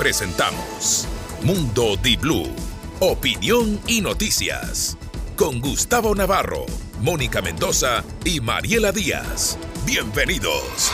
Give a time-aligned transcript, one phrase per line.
[0.00, 1.06] presentamos
[1.42, 2.48] Mundo Di Blue,
[3.00, 4.96] opinión y noticias.
[5.36, 6.64] Con Gustavo Navarro,
[7.02, 9.58] Mónica Mendoza y Mariela Díaz.
[9.84, 10.90] Bienvenidos.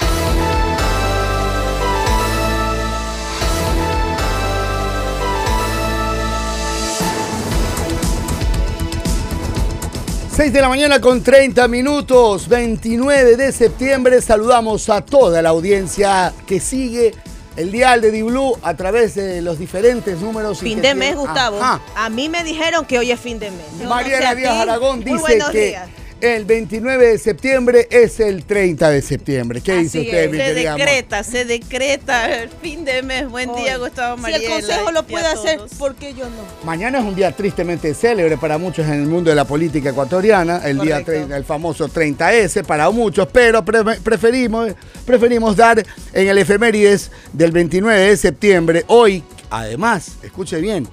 [10.32, 14.20] Seis de la mañana con 30 minutos, 29 de septiembre.
[14.20, 17.14] Saludamos a toda la audiencia que sigue
[17.56, 20.60] el dial de Diblu a través de los diferentes números.
[20.60, 21.58] Fin de mes, Gustavo.
[21.60, 23.88] A mí me dijeron que hoy es fin de mes.
[23.88, 25.76] Mariela Díaz Aragón dice que
[26.20, 29.60] el 29 de septiembre es el 30 de septiembre.
[29.60, 33.28] ¿Qué dice usted, Se decreta, se decreta el fin de mes.
[33.28, 34.38] Buen día, Gustavo Mariela.
[34.38, 36.64] Si el Consejo lo puede hacer, ¿por qué yo no?
[36.64, 40.58] Mañana es un día tristemente célebre para muchos en el mundo de la política ecuatoriana,
[40.64, 44.72] el día el famoso 30S para muchos, pero preferimos,
[45.04, 48.84] preferimos dar en el efemérides del 29 de septiembre.
[48.88, 50.88] Hoy, además, escuche bien,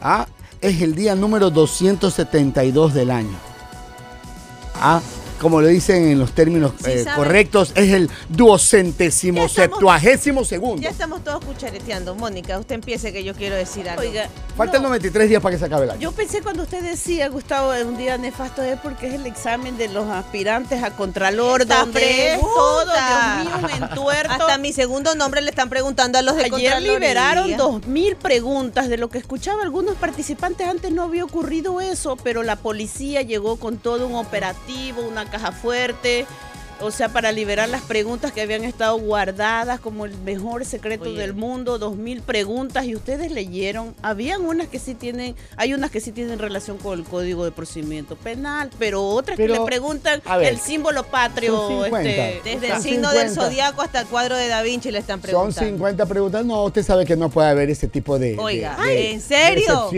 [0.00, 0.26] ¿ah?
[0.60, 3.57] es el día número 272 del año.
[4.80, 5.02] Ah,
[5.40, 10.82] como lo dicen en los términos eh, correctos, es el duocentésimo septuagésimo segundo.
[10.82, 12.14] Ya estamos todos cuchareteando.
[12.14, 14.02] Mónica, usted empiece que yo quiero decir algo.
[14.02, 14.28] Oiga,
[14.58, 16.00] Faltan 93 días para que se acabe el año.
[16.00, 19.86] Yo pensé cuando usted decía, Gustavo, un día nefasto es porque es el examen de
[19.86, 24.32] los aspirantes a Contralor, donde es todo, Dios mío, un entuerto.
[24.32, 28.88] Hasta mi segundo nombre le están preguntando a los de Ayer liberaron dos mil preguntas
[28.88, 30.66] de lo que escuchaba algunos participantes.
[30.66, 35.52] Antes no había ocurrido eso, pero la policía llegó con todo un operativo, una caja
[35.52, 36.26] fuerte,
[36.80, 41.34] o sea, para liberar las preguntas que habían estado guardadas como el mejor secreto del
[41.34, 43.94] mundo, dos mil preguntas y ustedes leyeron.
[44.02, 47.52] Habían unas que sí tienen, hay unas que sí tienen relación con el código de
[47.52, 53.30] procedimiento penal, pero otras que le preguntan el símbolo patrio, este, desde el signo del
[53.30, 55.54] zodiaco hasta el cuadro de Da Vinci le están preguntando.
[55.54, 59.20] Son 50 preguntas, no, usted sabe que no puede haber ese tipo de, Oiga, ¿en
[59.20, 59.88] serio?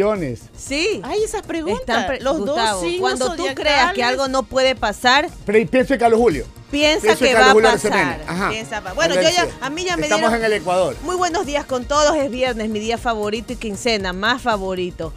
[0.56, 1.00] Sí.
[1.04, 2.20] Hay esas preguntas.
[2.20, 6.46] los dos signos Cuando tú creas que algo no puede pasar, pero piense Carlos Julio
[6.70, 8.20] piensa que va a pasar.
[8.94, 10.96] bueno, yo ya, a mí ya me Estamos en el Ecuador.
[11.02, 12.16] Muy buenos días con todos.
[12.16, 15.12] Es viernes, mi día favorito y quincena, más favorito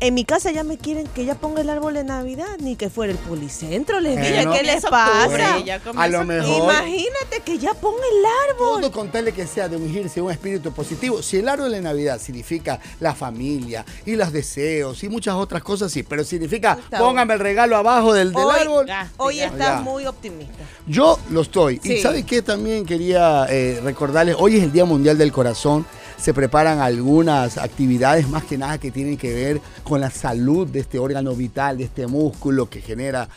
[0.00, 2.90] en mi casa ya me quieren que ya ponga el árbol de Navidad, ni que
[2.90, 4.00] fuera el policentro.
[4.00, 5.56] Les dije, ¿qué les pasa?
[5.96, 6.64] a lo mejor.
[6.64, 8.80] Imagínate que ya ponga el árbol.
[8.80, 11.22] Todo contarle que sea de ungirse un espíritu positivo.
[11.22, 15.92] Si el árbol de Navidad significa la familia y los deseos y muchas otras cosas,
[15.92, 18.86] sí, pero significa póngame el regalo abajo del, árbol.
[19.16, 20.64] Hoy estás muy optimista.
[20.86, 21.80] Yo lo estoy.
[21.82, 22.42] Y ¿sabe qué?
[22.42, 25.86] También quería eh, recordarles, hoy es el Día Mundial del Corazón
[26.20, 30.80] se preparan algunas actividades más que nada que tienen que ver con la salud de
[30.80, 33.28] este órgano vital, de este músculo que genera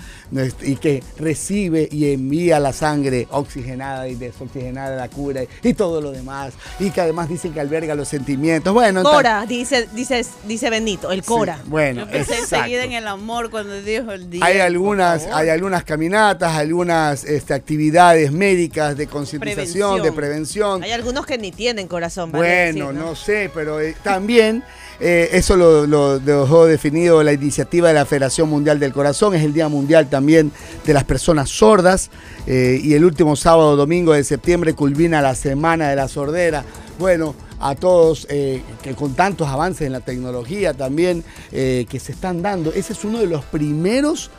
[0.61, 6.11] y que recibe y envía la sangre oxigenada y desoxigenada, la cura y todo lo
[6.11, 6.53] demás.
[6.79, 8.73] Y que además dicen que alberga los sentimientos.
[8.73, 11.59] Bueno, Cora, dice, dice, dice Benito, el Cora.
[11.65, 14.43] bueno, Yo pensé enseguida en el amor cuando dijo el día.
[14.43, 20.83] Hay algunas, hay algunas caminatas, algunas este, actividades médicas de concientización, de prevención.
[20.83, 22.45] Hay algunos que ni tienen corazón, ¿vale?
[22.45, 23.15] Bueno, ¿no?
[23.15, 24.63] sé, pero eh, también
[24.99, 29.35] eh, eso lo, dejó definido la iniciativa de la Federación Mundial del Corazón.
[29.35, 30.51] Es el Día Mundial también
[30.85, 32.09] de las Personas Sordas.
[32.47, 36.63] Eh, y el último sábado, domingo de septiembre, culmina la Semana de la Sordera.
[36.99, 42.73] Bueno, a todos que con tantos avances en la tecnología también que se están dando,
[42.73, 44.31] ese es uno de los primeros,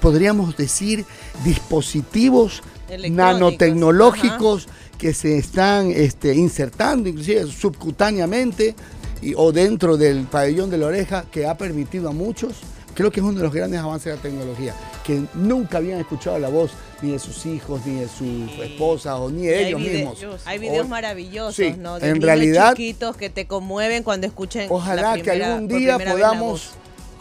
[0.00, 1.04] podríamos decir,
[1.44, 2.62] dispositivos
[3.10, 8.74] nanotecnológicos que se están este, insertando, inclusive subcutáneamente
[9.20, 12.56] y, o dentro del pabellón de la oreja, que ha permitido a muchos,
[12.94, 16.38] creo que es uno de los grandes avances de la tecnología, que nunca habían escuchado
[16.38, 20.24] la voz ni de sus hijos, ni de su esposa, o ni de ellos mismos.
[20.44, 21.98] Hay videos maravillosos, ¿no?
[21.98, 24.68] De en realidad, chiquitos que te conmueven cuando escuchen.
[24.70, 26.74] Ojalá que algún día podamos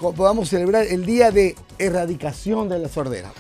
[0.10, 3.32] podamos celebrar el día de erradicación de la sordera.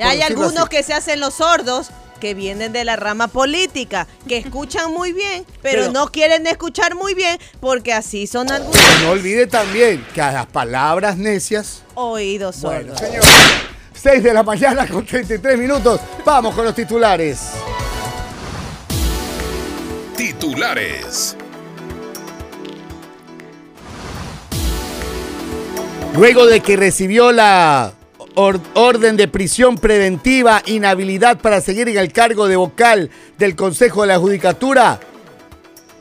[0.00, 4.92] Hay algunos que se hacen los sordos que vienen de la rama política, que escuchan
[4.92, 8.78] muy bien, pero, no quieren escuchar muy bien porque así son algunos.
[9.02, 11.82] No olvide también que a las palabras necias.
[11.94, 12.98] Oídos sordos.
[12.98, 13.24] Bueno, señor,
[13.94, 16.00] 6 de la mañana con 33 minutos.
[16.24, 17.50] Vamos con los titulares.
[20.16, 21.36] Titulares.
[26.14, 27.92] Luego de que recibió la
[28.38, 34.08] orden de prisión preventiva, inhabilidad para seguir en el cargo de vocal del Consejo de
[34.08, 35.00] la Judicatura,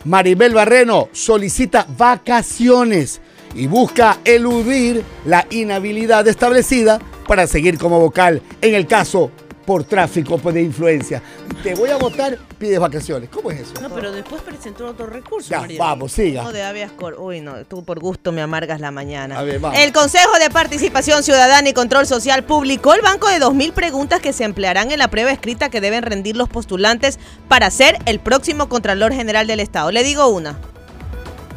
[0.06, 3.22] Maribel Barreno solicita vacaciones
[3.56, 9.32] y busca eludir la inhabilidad establecida para seguir como vocal en el caso
[9.68, 11.22] por tráfico de influencia.
[11.62, 13.30] Te voy a votar, pides vacaciones.
[13.30, 13.74] ¿Cómo es eso?
[13.82, 15.50] No, pero después presentó otro recurso.
[15.50, 16.44] Ya, vamos, siga.
[16.44, 19.38] No, de habeas Uy, no, tú por gusto me amargas la mañana.
[19.38, 19.78] A ver, vamos.
[19.78, 24.32] El Consejo de Participación Ciudadana y Control Social publicó el banco de 2.000 preguntas que
[24.32, 27.20] se emplearán en la prueba escrita que deben rendir los postulantes
[27.50, 29.92] para ser el próximo Contralor General del Estado.
[29.92, 30.58] Le digo una.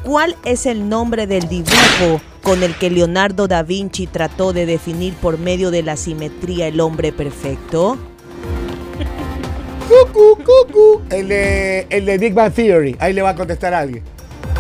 [0.05, 5.15] ¿Cuál es el nombre del dibujo con el que Leonardo da Vinci trató de definir
[5.15, 7.99] por medio de la simetría el hombre perfecto?
[9.89, 11.03] Cucu, cucu.
[11.11, 12.97] El de, el de Big Bang Theory.
[13.01, 14.05] Ahí le va a contestar a alguien.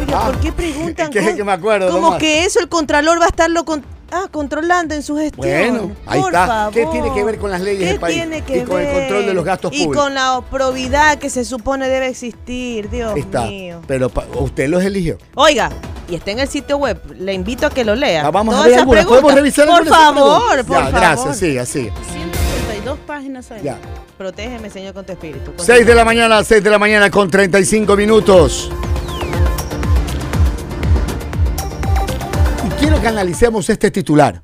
[0.00, 1.10] Oiga, ¿por qué ah, preguntan?
[1.12, 1.90] que, que me acuerdo.
[1.90, 5.46] Como que eso el Contralor va a estarlo con Ah, controlando en su gestión.
[5.46, 6.70] Bueno, ahí está.
[6.72, 8.16] ¿Qué tiene que ver con las leyes del país?
[8.16, 9.94] Tiene que y con el control de los gastos públicos.
[9.94, 13.46] Y con la probidad que se supone debe existir, Dios está.
[13.46, 13.80] mío.
[13.86, 15.18] Pero usted los eligió.
[15.34, 15.70] Oiga,
[16.08, 17.00] y está en el sitio web.
[17.18, 18.26] Le invito a que lo lea.
[18.26, 19.06] Ah, vamos a ver algunas.
[19.06, 20.92] ¿Podemos revisar Por favor, por favor.
[20.92, 21.92] Gracias, siga, siga.
[22.12, 23.62] 132 páginas ahí.
[23.62, 23.78] Ya.
[24.18, 25.52] Protégeme, Señor, con tu espíritu.
[25.56, 28.70] 6 de la mañana, 6 de la mañana con 35 minutos.
[33.08, 34.42] Analicemos este titular.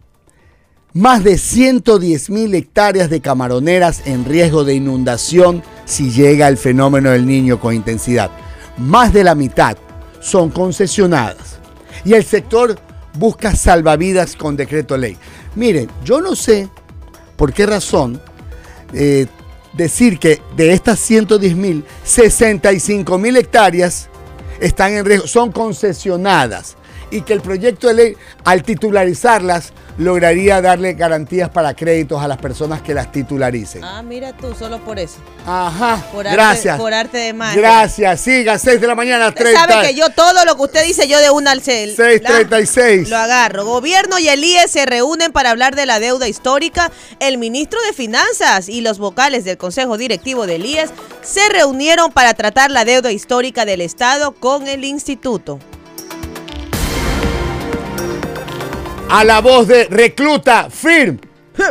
[0.93, 7.11] Más de 110 mil hectáreas de camaroneras en riesgo de inundación si llega el fenómeno
[7.11, 8.31] del niño con intensidad.
[8.79, 9.77] Más de la mitad
[10.21, 11.59] son concesionadas.
[12.05, 12.79] Y el sector
[13.19, 15.17] busca salvavidas con decreto ley.
[15.55, 16.69] Miren, yo no sé
[17.37, 18.21] por qué razón
[18.95, 19.27] eh,
[19.75, 24.09] decir que de estas 110 mil, 65 mil hectáreas
[24.61, 26.77] están en riesgo, son concesionadas
[27.11, 32.39] y que el proyecto de ley, al titularizarlas, lograría darle garantías para créditos a las
[32.39, 33.83] personas que las titularicen.
[33.83, 35.17] Ah, mira tú, solo por eso.
[35.47, 36.79] Ajá, gracias.
[36.79, 37.61] por arte de magia.
[37.61, 39.59] Gracias, siga, 6 de la mañana, 30.
[39.59, 43.09] sabe que yo todo lo que usted dice, yo de una al 6.36.
[43.09, 43.65] Lo agarro.
[43.65, 46.91] Gobierno y el IE se reúnen para hablar de la deuda histórica.
[47.21, 50.91] El ministro de Finanzas y los vocales del Consejo Directivo del IES
[51.23, 55.59] se reunieron para tratar la deuda histórica del Estado con el instituto.
[59.09, 61.19] A la voz de recluta, firm,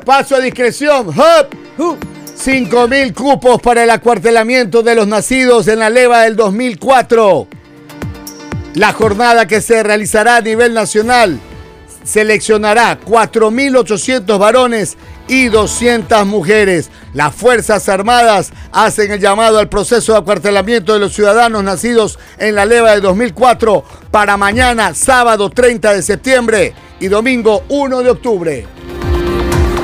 [0.06, 1.98] paso a discreción, hop,
[2.36, 7.48] 5 mil cupos para el acuartelamiento de los nacidos en la leva del 2004.
[8.76, 11.40] La jornada que se realizará a nivel nacional
[12.04, 14.98] seleccionará 4.800 varones
[15.28, 16.90] y 200 mujeres.
[17.14, 22.56] Las Fuerzas Armadas hacen el llamado al proceso de acuartelamiento de los ciudadanos nacidos en
[22.56, 28.68] la leva de 2004 para mañana, sábado 30 de septiembre y domingo 1 de octubre.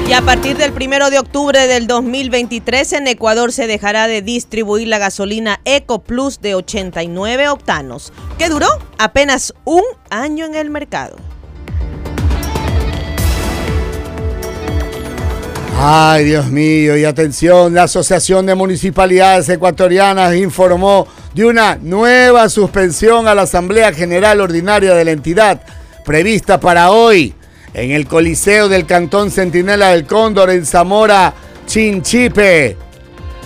[0.08, 4.90] Y a partir del 1 de octubre del 2023 en Ecuador se dejará de distribuir
[4.90, 8.68] la gasolina Eco Plus de 89 octanos, que duró
[8.98, 11.16] apenas un año en el mercado.
[15.78, 23.28] Ay, Dios mío, y atención, la Asociación de Municipalidades Ecuatorianas informó de una nueva suspensión
[23.28, 25.62] a la Asamblea General Ordinaria de la entidad
[26.06, 27.34] prevista para hoy
[27.74, 31.34] en el Coliseo del Cantón Centinela del Cóndor en Zamora,
[31.66, 32.78] Chinchipe.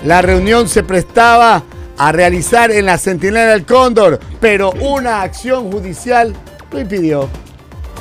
[0.03, 1.63] La reunión se prestaba
[1.97, 6.33] a realizar en la Centinela del Cóndor, pero una acción judicial
[6.71, 7.29] lo impidió.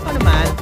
[0.05, 0.54] Normal.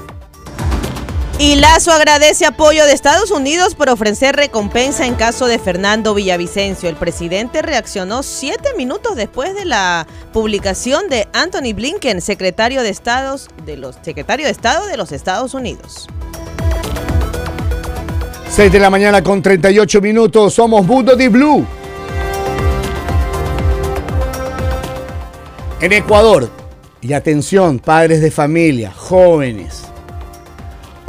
[1.42, 6.88] Y Lazo agradece apoyo de Estados Unidos por ofrecer recompensa en caso de Fernando Villavicencio.
[6.88, 13.49] El presidente reaccionó siete minutos después de la publicación de Anthony Blinken, secretario de, Estados,
[13.66, 16.06] de los, secretario de Estado de los Estados Unidos.
[18.49, 20.54] 6 de la mañana con 38 minutos.
[20.54, 21.66] Somos Mundo de Blue.
[25.80, 26.49] En Ecuador,
[27.00, 29.91] y atención, padres de familia, jóvenes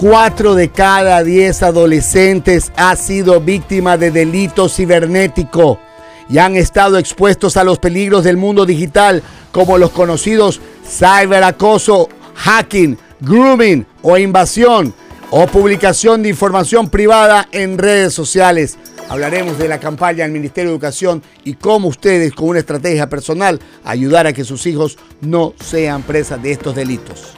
[0.03, 5.79] Cuatro de cada diez adolescentes ha sido víctima de delito cibernético
[6.27, 12.97] y han estado expuestos a los peligros del mundo digital como los conocidos cyberacoso, hacking,
[13.21, 14.93] grooming o invasión
[15.29, 18.77] o publicación de información privada en redes sociales.
[19.07, 23.57] Hablaremos de la campaña del Ministerio de Educación y cómo ustedes con una estrategia personal
[23.85, 27.37] ayudar a que sus hijos no sean presas de estos delitos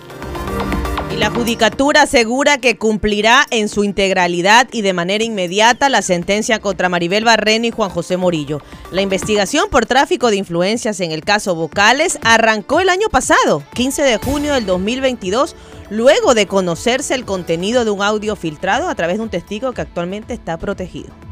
[1.13, 6.89] la Judicatura asegura que cumplirá en su integralidad y de manera inmediata la sentencia contra
[6.89, 8.61] Maribel Barreno y Juan José Morillo.
[8.91, 14.03] La investigación por tráfico de influencias en el caso Vocales arrancó el año pasado, 15
[14.03, 15.55] de junio del 2022,
[15.89, 19.81] luego de conocerse el contenido de un audio filtrado a través de un testigo que
[19.81, 21.24] actualmente está protegido.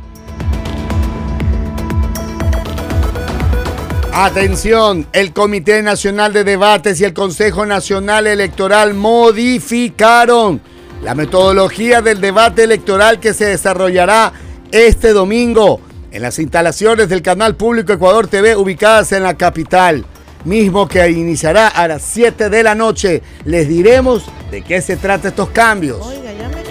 [4.15, 10.61] Atención, el Comité Nacional de Debates y el Consejo Nacional Electoral modificaron
[11.01, 14.31] la metodología del debate electoral que se desarrollará
[14.71, 20.05] este domingo en las instalaciones del canal público Ecuador TV ubicadas en la capital,
[20.45, 23.23] mismo que iniciará a las 7 de la noche.
[23.45, 26.05] Les diremos de qué se trata estos cambios.
[26.05, 26.62] Oiga, ya me.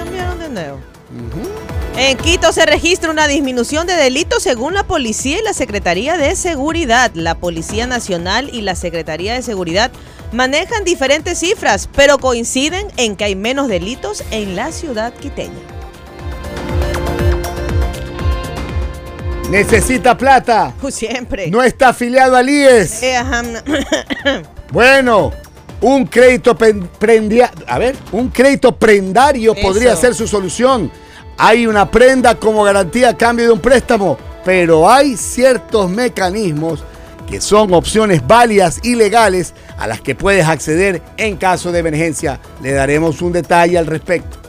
[1.97, 6.35] En Quito se registra una disminución de delitos según la policía y la Secretaría de
[6.37, 7.11] Seguridad.
[7.15, 9.93] La Policía Nacional y la Secretaría de Seguridad
[10.33, 15.53] manejan diferentes cifras, pero coinciden en que hay menos delitos en la ciudad quiteña.
[19.51, 20.73] Necesita plata.
[20.91, 21.51] Siempre.
[21.51, 23.03] No está afiliado al IES.
[23.03, 23.21] Eh,
[24.73, 25.31] bueno,
[25.83, 26.57] un crédito
[27.67, 30.91] a ver, un crédito prendario podría ser su solución.
[31.37, 36.85] Hay una prenda como garantía a cambio de un préstamo, pero hay ciertos mecanismos
[37.29, 42.41] que son opciones válidas y legales a las que puedes acceder en caso de emergencia.
[42.63, 44.43] Le daremos un detalle al respecto.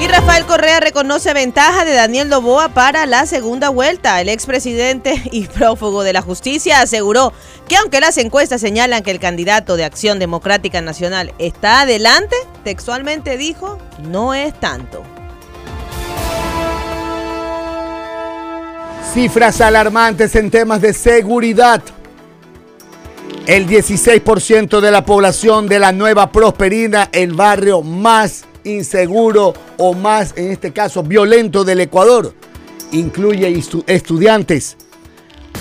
[0.00, 4.18] Y Rafael Correa reconoce ventaja de Daniel Novoa para la segunda vuelta.
[4.20, 7.34] El expresidente y prófugo de la justicia aseguró
[7.68, 12.34] que aunque las encuestas señalan que el candidato de Acción Democrática Nacional está adelante,
[12.64, 15.02] textualmente dijo, no es tanto.
[19.12, 21.82] Cifras alarmantes en temas de seguridad.
[23.44, 30.32] El 16% de la población de la Nueva Prosperina, el barrio más inseguro o más,
[30.36, 32.32] en este caso, violento del Ecuador.
[32.92, 33.52] Incluye
[33.88, 34.76] estudiantes.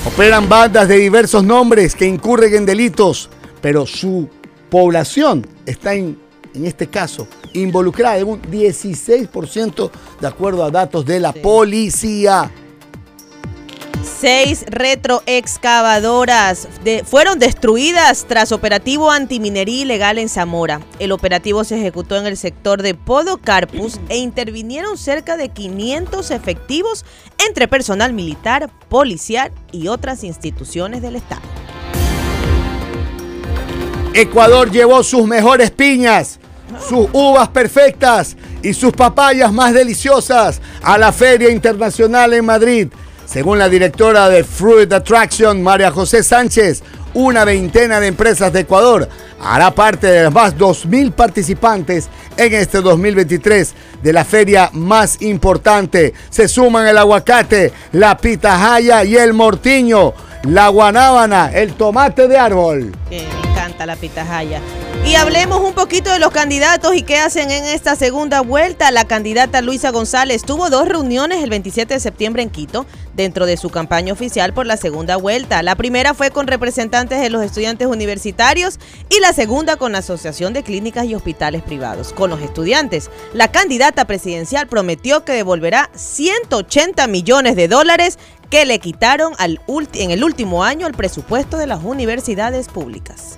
[0.06, 4.30] Operan bandas de diversos nombres que incurren en delitos, pero su
[4.70, 6.20] población está en,
[6.54, 9.90] en este caso involucrada en un 16%
[10.22, 12.52] de acuerdo a datos de la policía.
[14.04, 16.70] Seis retroexcavadoras
[17.06, 20.80] fueron destruidas tras operativo antiminería ilegal en Zamora.
[21.00, 27.04] El operativo se ejecutó en el sector de Podocarpus e intervinieron cerca de 500 efectivos
[27.46, 31.42] entre personal militar, policial y otras instituciones del Estado.
[34.14, 36.40] Ecuador llevó sus mejores piñas,
[36.88, 42.88] sus uvas perfectas y sus papayas más deliciosas a la Feria Internacional en Madrid
[43.30, 46.82] según la directora de Fruit Attraction, María José Sánchez,
[47.14, 49.08] una veintena de empresas de Ecuador
[49.40, 56.16] hará parte de las más 2.000 participantes en este 2023 de la feria más importante.
[56.32, 62.96] Se suman el aguacate, la pitahaya y el mortiño, la guanábana, el tomate de árbol.
[63.12, 64.60] me encanta la pitahaya.
[65.06, 68.92] Y hablemos un poquito de los candidatos y qué hacen en esta segunda vuelta.
[68.92, 72.86] La candidata Luisa González tuvo dos reuniones el 27 de septiembre en Quito
[73.20, 75.62] dentro de su campaña oficial por la segunda vuelta.
[75.62, 80.54] La primera fue con representantes de los estudiantes universitarios y la segunda con la Asociación
[80.54, 82.14] de Clínicas y Hospitales Privados.
[82.14, 88.18] Con los estudiantes, la candidata presidencial prometió que devolverá 180 millones de dólares
[88.50, 93.38] que le quitaron en el último año al presupuesto de las universidades públicas.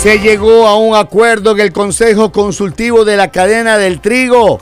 [0.00, 4.60] Se llegó a un acuerdo en el Consejo Consultivo de la Cadena del Trigo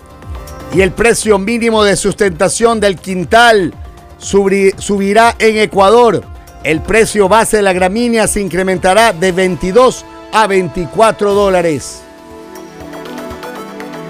[0.75, 3.75] y el precio mínimo de sustentación del quintal
[4.19, 6.25] subirá en Ecuador.
[6.65, 12.03] El precio base de la gramínea se incrementará de 22 a 24 dólares.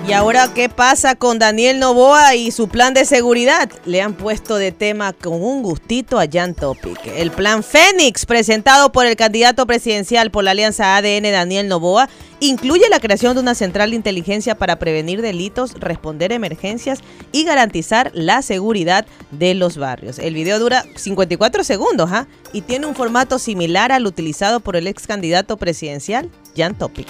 [0.09, 3.71] ¿Y ahora qué pasa con Daniel Novoa y su plan de seguridad?
[3.85, 6.99] Le han puesto de tema con un gustito a Jan Topic.
[7.15, 12.09] El plan Fénix, presentado por el candidato presidencial por la alianza ADN Daniel Novoa,
[12.41, 17.01] incluye la creación de una central de inteligencia para prevenir delitos, responder emergencias
[17.31, 20.19] y garantizar la seguridad de los barrios.
[20.19, 22.27] El video dura 54 segundos ¿ah?
[22.55, 27.09] y tiene un formato similar al utilizado por el ex candidato presidencial Jan Topic.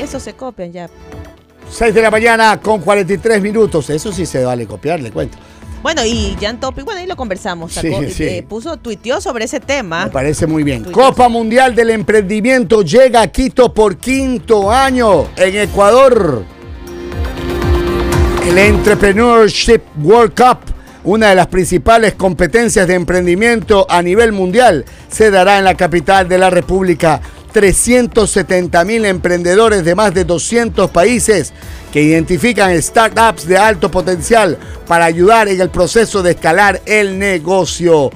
[0.00, 0.88] Eso se copian ya.
[1.70, 3.90] 6 de la mañana con 43 minutos.
[3.90, 5.38] Eso sí se vale copiar, le cuento.
[5.82, 7.72] Bueno, y Jan Topic, bueno, ahí lo conversamos.
[7.72, 8.24] sí, sí.
[8.24, 10.04] Eh, puso, tuiteó sobre ese tema.
[10.06, 10.84] Me parece muy bien.
[10.84, 16.44] Copa Mundial del Emprendimiento llega a Quito por quinto año en Ecuador.
[18.46, 20.58] El Entrepreneurship World Cup,
[21.04, 26.28] una de las principales competencias de emprendimiento a nivel mundial, se dará en la capital
[26.28, 27.20] de la República
[27.52, 31.52] 370 mil emprendedores de más de 200 países
[31.92, 38.10] que identifican startups de alto potencial para ayudar en el proceso de escalar el negocio.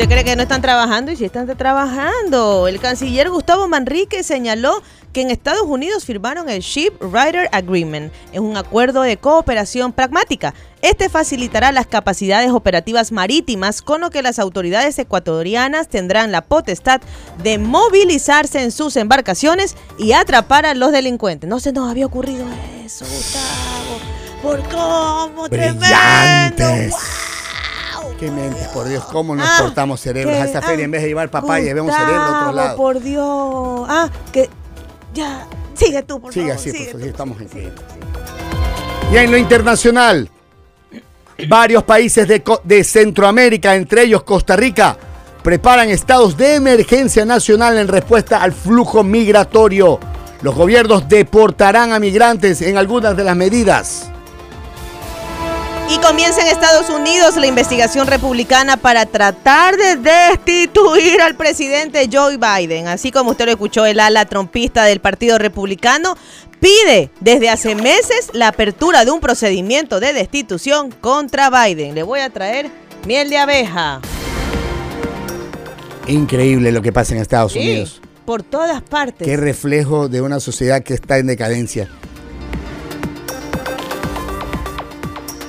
[0.00, 1.12] ¿Usted cree que no están trabajando?
[1.12, 2.66] Y sí están trabajando.
[2.68, 8.10] El canciller Gustavo Manrique señaló que en Estados Unidos firmaron el Ship Rider Agreement.
[8.32, 10.54] Es un acuerdo de cooperación pragmática.
[10.80, 17.02] Este facilitará las capacidades operativas marítimas, con lo que las autoridades ecuatorianas tendrán la potestad
[17.42, 21.50] de movilizarse en sus embarcaciones y atrapar a los delincuentes.
[21.50, 22.46] No se nos había ocurrido
[22.82, 24.00] eso, Gustavo.
[24.40, 25.46] ¿Por cómo?
[25.50, 26.96] Tremendo.
[28.20, 31.08] Qué mentes, por Dios, cómo nos ah, portamos cerebros a esta feria en vez de
[31.08, 32.76] llevar papá y llevemos cerebro a otro lado.
[32.76, 33.86] por Dios.
[33.88, 34.50] Ah, que
[35.14, 35.46] ya.
[35.72, 36.60] Sigue tú, por sigue favor.
[36.60, 37.72] Así, sigue, estamos en
[39.10, 40.28] Y en lo internacional,
[41.48, 44.98] varios países de, de Centroamérica, entre ellos Costa Rica,
[45.42, 49.98] preparan estados de emergencia nacional en respuesta al flujo migratorio.
[50.42, 54.10] Los gobiernos deportarán a migrantes en algunas de las medidas.
[55.92, 62.36] Y comienza en Estados Unidos la investigación republicana para tratar de destituir al presidente Joe
[62.36, 62.86] Biden.
[62.86, 66.16] Así como usted lo escuchó, el ala trompista del Partido Republicano
[66.60, 71.96] pide desde hace meses la apertura de un procedimiento de destitución contra Biden.
[71.96, 72.70] Le voy a traer
[73.04, 74.00] miel de abeja.
[76.06, 78.00] Increíble lo que pasa en Estados Unidos.
[78.24, 79.26] Por todas partes.
[79.26, 81.88] Qué reflejo de una sociedad que está en decadencia.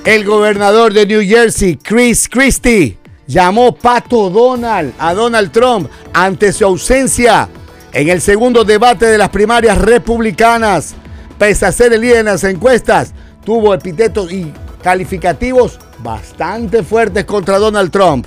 [0.04, 6.64] El gobernador de New Jersey, Chris Christie, llamó Pato Donald a Donald Trump ante su
[6.64, 7.48] ausencia
[7.92, 10.96] en el segundo debate de las primarias republicanas.
[11.38, 17.58] Pese a ser el líder en las encuestas, tuvo epítetos y calificativos bastante fuertes contra
[17.58, 18.26] Donald Trump.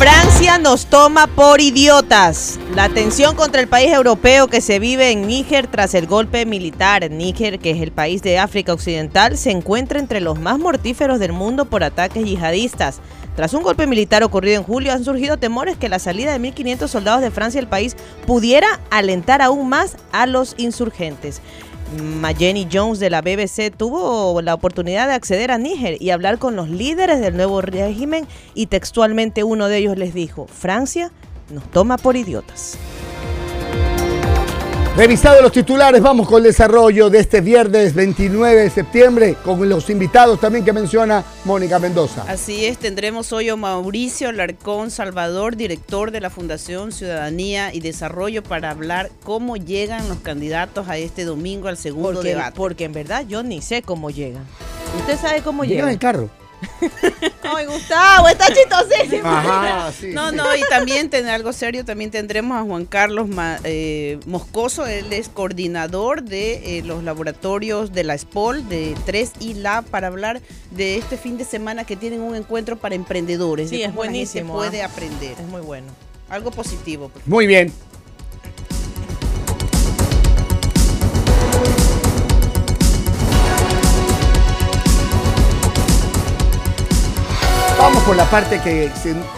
[0.00, 2.58] Francia nos toma por idiotas.
[2.74, 7.10] La tensión contra el país europeo que se vive en Níger tras el golpe militar.
[7.10, 11.34] Níger, que es el país de África Occidental, se encuentra entre los más mortíferos del
[11.34, 13.00] mundo por ataques yihadistas.
[13.36, 16.88] Tras un golpe militar ocurrido en julio, han surgido temores que la salida de 1.500
[16.88, 17.94] soldados de Francia del país
[18.26, 21.42] pudiera alentar aún más a los insurgentes.
[22.38, 26.54] Jenny Jones de la BBC tuvo la oportunidad de acceder a Níger y hablar con
[26.56, 31.10] los líderes del nuevo régimen y textualmente uno de ellos les dijo, Francia
[31.50, 32.78] nos toma por idiotas.
[34.96, 39.88] Revisado los titulares, vamos con el desarrollo de este viernes 29 de septiembre con los
[39.88, 42.24] invitados también que menciona Mónica Mendoza.
[42.26, 48.42] Así es, tendremos hoy a Mauricio Larcón Salvador, director de la Fundación Ciudadanía y Desarrollo,
[48.42, 52.56] para hablar cómo llegan los candidatos a este domingo al segundo debate.
[52.56, 54.44] Porque en verdad yo ni sé cómo llegan.
[54.98, 55.76] ¿Usted sabe cómo llegan?
[55.76, 56.39] Llegan en carro.
[57.42, 59.28] Ay, Gustavo, está chistosísimo.
[59.28, 63.28] Ajá, sí, no, no, y también tener algo serio, también tendremos a Juan Carlos
[63.64, 69.54] eh, Moscoso, él es coordinador de eh, los laboratorios de la SPOL, de 3 y
[69.54, 73.70] Lab, para hablar de este fin de semana que tienen un encuentro para emprendedores.
[73.70, 74.54] Sí, es buenísimo.
[74.54, 74.86] puede ¿ah?
[74.86, 75.32] aprender.
[75.38, 75.88] Es muy bueno.
[76.28, 77.10] Algo positivo.
[77.26, 77.72] Muy bien.
[88.10, 88.90] Por la parte que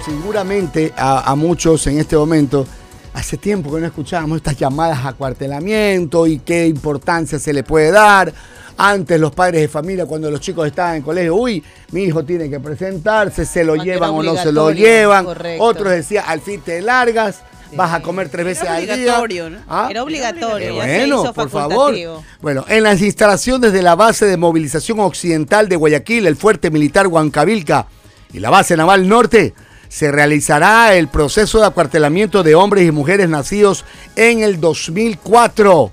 [0.02, 2.66] seguramente a, muchos en este momento,
[3.12, 7.90] hace tiempo que no escuchábamos estas llamadas a cuartelamiento y qué importancia se le puede
[7.90, 8.32] dar.
[8.78, 12.48] Antes los padres de familia, cuando los chicos estaban en colegio, uy, mi hijo tiene
[12.48, 15.26] que presentarse, se lo llevan o no se lo llevan.
[15.58, 17.42] Otros decían, al fin te largas
[17.76, 19.50] vas a comer tres veces al día.
[19.50, 19.58] ¿no?
[19.68, 19.88] ¿Ah?
[19.90, 20.76] Era obligatorio.
[20.76, 21.94] bueno, por favor.
[22.40, 27.06] Bueno, en las instalaciones de la base de movilización occidental de Guayaquil, el fuerte militar
[27.06, 27.86] Huancavilca,
[28.32, 29.54] y la base naval norte
[29.88, 33.84] se realizará el proceso de acuartelamiento de hombres y mujeres nacidos
[34.16, 35.92] en el 2004.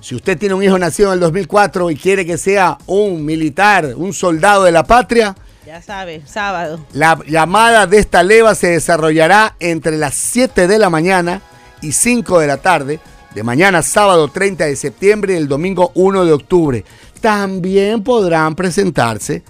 [0.00, 3.94] Si usted tiene un hijo nacido en el 2004 y quiere que sea un militar,
[3.96, 5.36] un soldado de la patria,
[5.66, 6.84] ya sabe, sábado.
[6.92, 11.40] La llamada de esta leva se desarrollará entre las 7 de la mañana
[11.80, 13.00] y 5 de la tarde,
[13.34, 16.84] de mañana sábado 30 de septiembre y el domingo 1 de octubre.
[17.22, 19.42] También podrán presentarse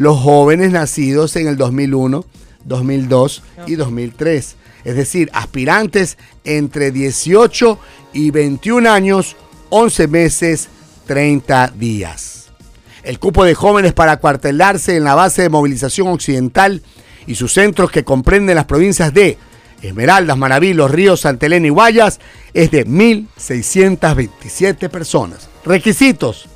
[0.00, 2.24] los jóvenes nacidos en el 2001,
[2.64, 4.56] 2002 y 2003.
[4.82, 7.78] Es decir, aspirantes entre 18
[8.14, 9.36] y 21 años,
[9.68, 10.70] 11 meses,
[11.06, 12.46] 30 días.
[13.02, 16.80] El cupo de jóvenes para cuartelarse en la base de movilización occidental
[17.26, 19.36] y sus centros que comprenden las provincias de
[19.82, 22.20] Esmeraldas, Manaví, Los Ríos, Santa Elena y Guayas
[22.54, 25.50] es de 1.627 personas.
[25.62, 26.48] Requisitos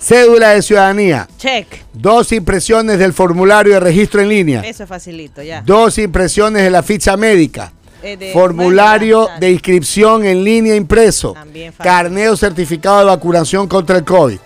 [0.00, 1.28] Cédula de ciudadanía.
[1.38, 1.66] Check.
[1.92, 4.60] Dos impresiones del formulario de registro en línea.
[4.60, 5.62] Eso es facilito, ya.
[5.62, 7.72] Dos impresiones de la ficha médica.
[8.02, 11.32] Eh, formulario de inscripción en línea impreso.
[11.32, 14.38] También carneo certificado de vacunación contra el COVID.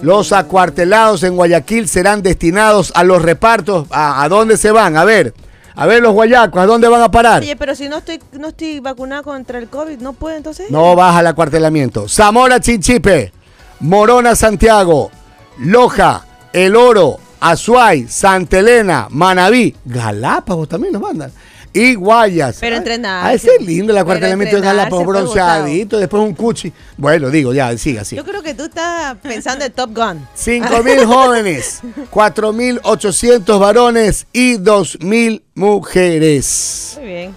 [0.00, 3.86] Los acuartelados en Guayaquil serán destinados a los repartos.
[3.90, 4.96] ¿A, ¿A dónde se van?
[4.96, 5.34] A ver.
[5.74, 7.40] A ver, los guayacos, ¿a dónde van a parar?
[7.42, 10.70] Oye, pero si no estoy, no estoy vacunado contra el COVID, ¿no puedo entonces?
[10.70, 12.08] No baja el acuartelamiento.
[12.08, 13.32] Zamora Chinchipe,
[13.80, 15.10] Morona Santiago,
[15.58, 21.32] Loja, El Oro, Azuay, Santa Elena, Manabí, Galápagos también nos mandan
[21.72, 22.58] y Guayas.
[22.60, 23.26] Pero entrenar.
[23.26, 26.72] Ah, ese es lindo el acuartelamiento de Galápagos bronceadito, después un cuchi.
[26.96, 28.16] Bueno, digo, ya, siga así.
[28.16, 30.26] Yo creo que tú estás pensando en Top Gun.
[30.34, 36.94] 5 mil jóvenes, 4 mil 800 varones y 2 mil mujeres.
[36.98, 37.34] Muy bien.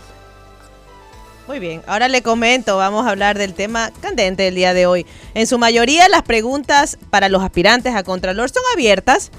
[1.53, 5.05] Muy bien, ahora le comento, vamos a hablar del tema candente del día de hoy.
[5.35, 9.29] En su mayoría las preguntas para los aspirantes a Contralor son abiertas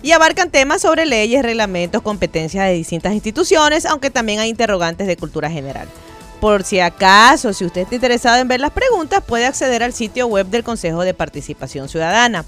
[0.00, 5.16] y abarcan temas sobre leyes, reglamentos, competencias de distintas instituciones, aunque también hay interrogantes de
[5.16, 5.88] cultura general.
[6.40, 10.28] Por si acaso, si usted está interesado en ver las preguntas, puede acceder al sitio
[10.28, 12.44] web del Consejo de Participación Ciudadana.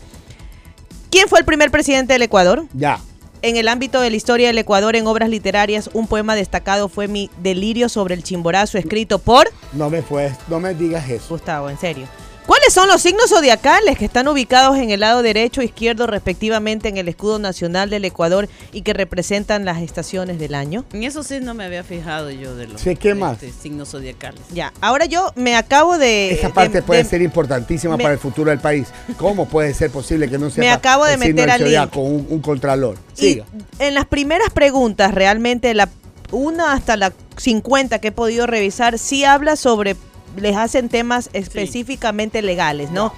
[1.10, 2.64] ¿Quién fue el primer presidente del Ecuador?
[2.74, 3.00] Ya.
[3.42, 7.06] En el ámbito de la historia del Ecuador en obras literarias, un poema destacado fue
[7.06, 9.48] Mi delirio sobre el chimborazo, escrito por...
[9.72, 11.26] No me fue, no me digas eso.
[11.28, 12.06] Gustavo, en serio.
[12.46, 16.88] ¿Cuáles son los signos zodiacales que están ubicados en el lado derecho e izquierdo respectivamente
[16.88, 20.84] en el escudo nacional del Ecuador y que representan las estaciones del año?
[20.92, 23.42] En eso sí no me había fijado yo de los ¿qué más?
[23.42, 24.40] Este, signos zodiacales.
[24.54, 26.30] Ya, ahora yo me acabo de...
[26.30, 28.86] Esa parte puede ser importantísima para el futuro del país.
[29.16, 32.40] ¿Cómo puede ser posible que no sea Me acabo de meter al con un, un,
[32.40, 32.96] contralor.
[33.12, 33.44] Siga.
[33.80, 35.88] en las primeras preguntas, realmente la
[36.30, 39.96] una hasta la 50 que he podido revisar, sí habla sobre
[40.36, 43.12] les hacen temas específicamente legales, ¿no?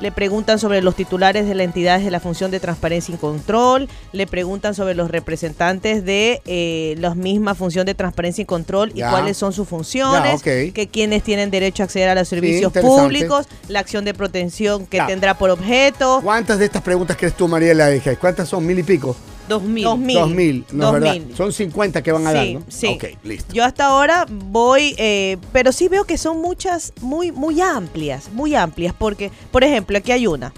[0.00, 3.88] Le preguntan sobre los titulares de la entidad de la función de transparencia y control,
[4.12, 9.00] le preguntan sobre los representantes de eh, la misma función de transparencia y control y
[9.00, 13.80] cuáles son sus funciones, que quienes tienen derecho a acceder a los servicios públicos, la
[13.80, 16.20] acción de protección que tendrá por objeto.
[16.22, 17.90] ¿Cuántas de estas preguntas crees tú, Mariela?
[18.20, 18.64] ¿Cuántas son?
[18.64, 19.16] ¿Mil y pico?
[19.48, 19.84] Dos mil.
[19.84, 20.64] Dos mil.
[20.72, 21.16] no verdad.
[21.36, 22.62] Son 50 que van a dar, ¿no?
[22.68, 22.88] Sí.
[22.88, 23.52] Ok, listo.
[23.52, 28.54] Yo hasta ahora voy, eh, pero sí veo que son muchas, muy, muy amplias, muy
[28.54, 30.52] amplias, porque, por ejemplo, aquí hay una.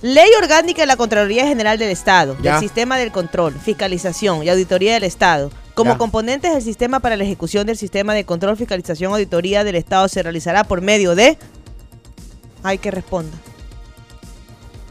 [0.00, 4.94] Ley orgánica de la Contraloría General del Estado, del Sistema del Control, Fiscalización y Auditoría
[4.94, 5.50] del Estado.
[5.74, 10.08] Como componentes del sistema para la ejecución del sistema de control, fiscalización, auditoría del Estado
[10.08, 11.38] se realizará por medio de...
[12.64, 13.36] Hay que responda.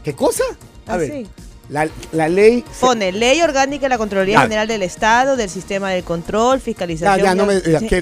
[0.02, 0.44] ¿Qué cosa?
[0.86, 1.26] A ah, ver.
[1.68, 2.64] La, ley.
[2.80, 7.38] Pone ley orgánica de la Contraloría General del Estado, del sistema de control, fiscalización.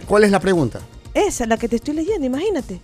[0.06, 0.80] ¿Cuál es la pregunta?
[1.14, 2.80] Esa, la que te estoy leyendo, imagínate.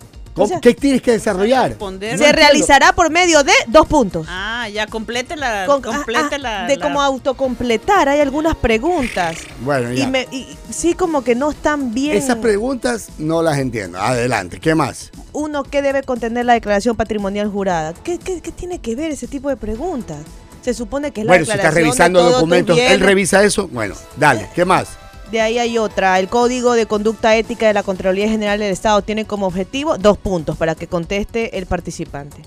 [0.63, 1.77] ¿Qué tienes que desarrollar?
[2.17, 4.27] Se realizará por medio de dos puntos.
[4.29, 5.67] Ah, ya complete la.
[5.67, 9.37] complete ah, ah, de cómo autocompletar, hay algunas preguntas.
[9.61, 10.09] Bueno, ya.
[10.31, 12.17] Y, sí, como que no están bien.
[12.17, 13.99] Esas preguntas no las entiendo.
[13.99, 15.11] Adelante, ¿qué más?
[15.33, 17.93] Uno, ¿qué debe contener la declaración patrimonial jurada?
[17.93, 20.19] ¿Qué, qué, qué tiene que ver ese tipo de preguntas?
[20.63, 23.69] Se supone que es la Bueno, si está revisando documentos, él revisa eso.
[23.69, 24.97] Bueno, dale, ¿qué más?
[25.33, 26.19] De ahí hay otra.
[26.21, 30.19] El Código de Conducta Ética de la Contraloría General del Estado tiene como objetivo dos
[30.19, 32.43] puntos para que conteste el participante.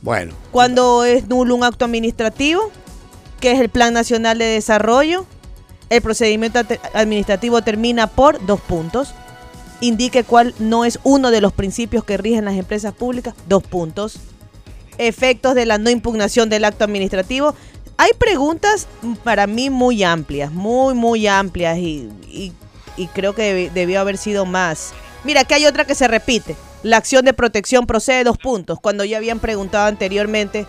[0.00, 0.34] Bueno.
[0.50, 2.70] Cuando es nulo un acto administrativo,
[3.38, 5.24] que es el Plan Nacional de Desarrollo,
[5.88, 6.60] el procedimiento
[6.94, 9.14] administrativo termina por dos puntos.
[9.80, 14.18] Indique cuál no es uno de los principios que rigen las empresas públicas, dos puntos
[14.98, 17.54] efectos de la no impugnación del acto administrativo.
[17.96, 18.88] Hay preguntas
[19.24, 22.52] para mí muy amplias, muy, muy amplias y,
[23.14, 24.92] creo que debió haber sido más.
[25.24, 26.56] Mira, que hay otra que se repite.
[26.82, 30.66] La acción de protección procede dos puntos, cuando ya habían preguntado anteriormente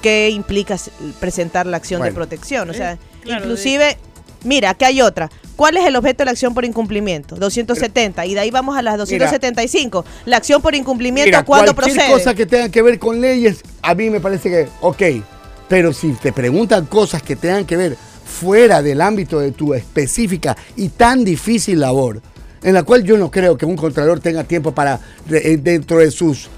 [0.00, 0.76] qué implica
[1.20, 2.70] presentar la acción de protección.
[2.70, 3.98] O sea, inclusive
[4.44, 5.30] Mira, aquí hay otra.
[5.56, 7.34] ¿Cuál es el objeto de la acción por incumplimiento?
[7.36, 8.26] 270.
[8.26, 10.04] Y de ahí vamos a las 275.
[10.26, 11.96] la acción por incumplimiento, ¿cuándo procede?
[11.96, 15.02] Cualquier cosa que tenga que ver con leyes, a mí me parece que, ok.
[15.68, 20.56] Pero si te preguntan cosas que tengan que ver fuera del ámbito de tu específica
[20.76, 22.22] y tan difícil labor,
[22.62, 26.10] en la cual yo no creo que un contralor tenga tiempo para, eh, dentro de
[26.10, 26.48] sus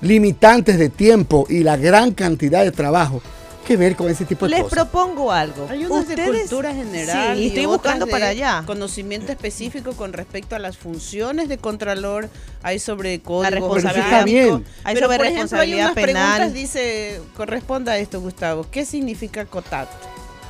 [0.00, 3.22] limitantes de tiempo y la gran cantidad de trabajo,
[3.66, 4.78] que ver con ese tipo de Les cosas.
[4.78, 5.66] Les propongo algo.
[5.68, 7.38] Hay unas de cultura general.
[7.38, 8.62] y estoy buscando para allá.
[8.64, 12.30] Conocimiento específico con respecto a las funciones de Contralor.
[12.62, 13.42] Hay sobre código.
[13.42, 14.24] La responsabilidad.
[14.24, 14.64] bien.
[14.84, 18.66] Hay Pero, sobre por ejemplo, hay unas preguntas, dice, corresponda a esto, Gustavo.
[18.70, 19.88] ¿Qué significa COTAT?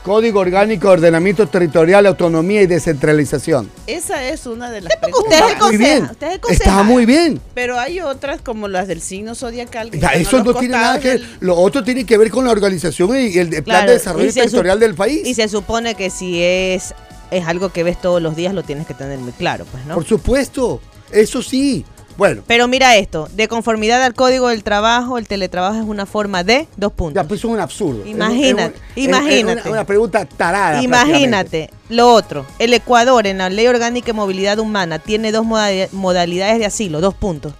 [0.06, 3.68] Código Orgánico de Ordenamiento Territorial, Autonomía y Descentralización.
[3.88, 5.40] Esa es una de las preguntas.
[5.40, 6.10] Usted es muy bien.
[6.48, 7.40] Está muy bien.
[7.54, 9.90] Pero hay otras como las del signo zodiacal.
[10.14, 11.22] eso no, tiene nada que ver.
[11.40, 14.94] Lo otro tiene que ver con la organización y el, plan de desarrollo territorial del
[14.94, 15.26] país.
[15.26, 16.94] Y se supone que si es,
[17.32, 19.96] es algo que ves todos los días, lo tienes que tener muy claro, pues, ¿no?
[19.96, 20.80] Por supuesto.
[21.10, 21.84] Eso sí.
[22.16, 22.42] Bueno.
[22.46, 26.66] Pero mira esto, de conformidad al código del trabajo, el teletrabajo es una forma de
[26.76, 27.22] dos puntos.
[27.22, 28.06] Ya, pues es un absurdo.
[28.06, 29.60] Imagínate, imagínate.
[29.60, 30.82] Es una, pregunta tarada.
[30.82, 31.70] Imagínate.
[31.88, 36.66] Lo otro, el Ecuador en la Ley Orgánica de Movilidad Humana tiene dos modalidades de
[36.66, 37.52] asilo, dos puntos.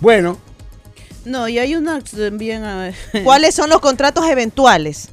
[0.00, 0.38] Bueno.
[1.26, 2.64] No, y hay una también...
[3.24, 5.10] ¿Cuáles son los contratos eventuales?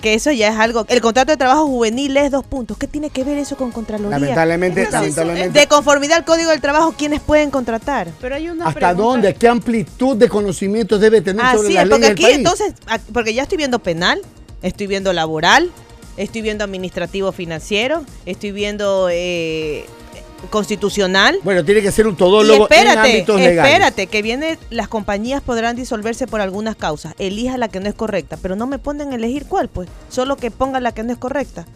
[0.00, 0.86] Que eso ya es algo.
[0.88, 2.78] El contrato de trabajo juvenil es dos puntos.
[2.78, 4.18] ¿Qué tiene que ver eso con Contraloría?
[4.18, 5.58] Lamentablemente, lamentablemente.
[5.58, 8.08] De conformidad al Código del Trabajo, ¿quiénes pueden contratar?
[8.20, 9.34] Pero hay una ¿Hasta dónde?
[9.34, 12.74] ¿Qué amplitud de conocimientos debe tener sobre la ley aquí, entonces,
[13.12, 14.20] porque ya estoy viendo penal,
[14.62, 15.70] estoy viendo laboral,
[16.16, 19.86] estoy viendo administrativo financiero, estoy viendo eh,
[20.50, 21.38] constitucional.
[21.42, 23.72] Bueno, tiene que ser un todólogo espérate, en ámbitos legales.
[23.72, 27.14] Espérate, que viene, las compañías podrán disolverse por algunas causas.
[27.18, 29.88] Elija la que no es correcta, pero no me ponen a elegir cuál, pues.
[30.08, 31.66] Solo que ponga la que no es correcta.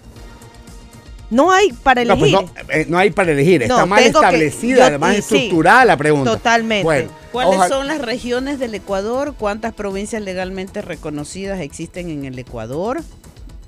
[1.30, 2.38] No hay para pues elegir.
[2.68, 3.62] Eh, no, hay para elegir.
[3.62, 6.32] Está mal establecida, además estructurada la pregunta.
[6.32, 7.08] Totalmente.
[7.32, 9.34] ¿Cuáles son las regiones del Ecuador?
[9.38, 13.00] ¿Cuántas provincias legalmente reconocidas existen en el Ecuador?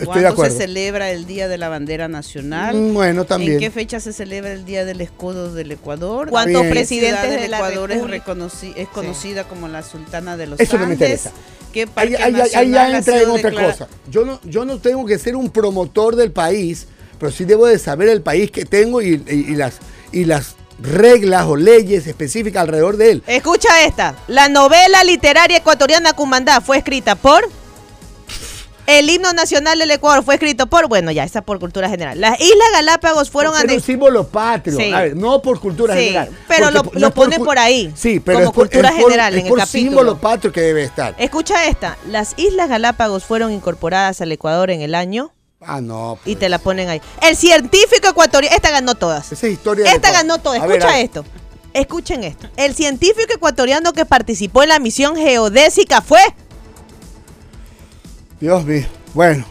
[0.04, 2.74] ¿Cuándo se celebra el Día de la Bandera Nacional?
[2.74, 3.54] Mm, bueno, también.
[3.54, 6.30] ¿En qué fecha se celebra el Día del Escudo del Ecuador?
[6.30, 8.02] ¿Cuántos presidentes del Ecuador es,
[8.76, 11.30] es conocida como la Sultana de los Eso no me interesa.
[11.72, 13.88] ¿Qué ahí, ahí, ya entra en otra cosa.
[14.08, 16.86] Yo no, yo no tengo que ser un promotor del país,
[17.18, 19.18] pero sí debo de saber el país que tengo y,
[19.56, 19.78] las,
[20.12, 23.22] y las reglas o leyes específicas alrededor de él.
[23.26, 24.14] Escucha esta.
[24.28, 27.44] La novela literaria ecuatoriana Cumandá fue escrita por...
[28.86, 32.20] El himno nacional del Ecuador fue escrito por, bueno, ya está por cultura general.
[32.20, 34.78] Las Islas Galápagos fueron Es un símbolo patrio,
[35.14, 36.30] no por cultura sí, general.
[36.48, 37.92] Pero lo, lo pone por, ahí.
[37.96, 39.66] Sí, pero como cultura general en el capítulo.
[39.66, 41.14] símbolo patrio que debe estar.
[41.18, 41.96] Escucha esta.
[42.08, 45.32] Las Islas Galápagos fueron incorporadas al Ecuador en el año.
[45.60, 46.18] Ah, no.
[46.26, 47.00] Y te la ponen ahí.
[47.22, 48.54] El científico ecuatoriano.
[48.54, 49.32] Esta ganó todas.
[49.32, 49.90] Esa historia.
[49.90, 50.62] Esta ganó todas.
[50.62, 51.24] Escucha esto.
[51.72, 52.48] Escuchen esto.
[52.56, 56.20] El científico ecuatoriano que participó en la misión geodésica fue.
[58.44, 58.84] Dios mío.
[59.14, 59.42] Bueno,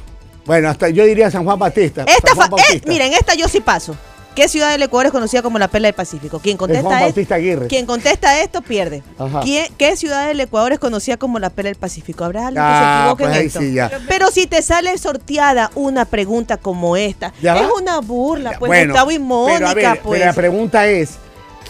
[0.45, 2.05] bueno, hasta yo diría San Juan Batista.
[2.05, 2.33] Esta
[2.71, 3.97] eh, miren, esta yo sí paso.
[4.35, 6.37] ¿Qué ciudad del Ecuador es conocida como la Perla del Pacífico?
[6.37, 9.01] Quien contesta, esto, quien contesta esto pierde.
[9.43, 12.23] ¿Qué ciudad del Ecuador es conocida como la Perla del Pacífico?
[12.23, 13.97] ¿Habrá alguien que se ah, equivoque pues en esto?
[14.07, 19.11] Pero si te sale sorteada una pregunta como esta, es una burla, pues bueno, Gustavo
[19.11, 20.19] y Mónica, pues.
[20.19, 21.17] Pero la pregunta es,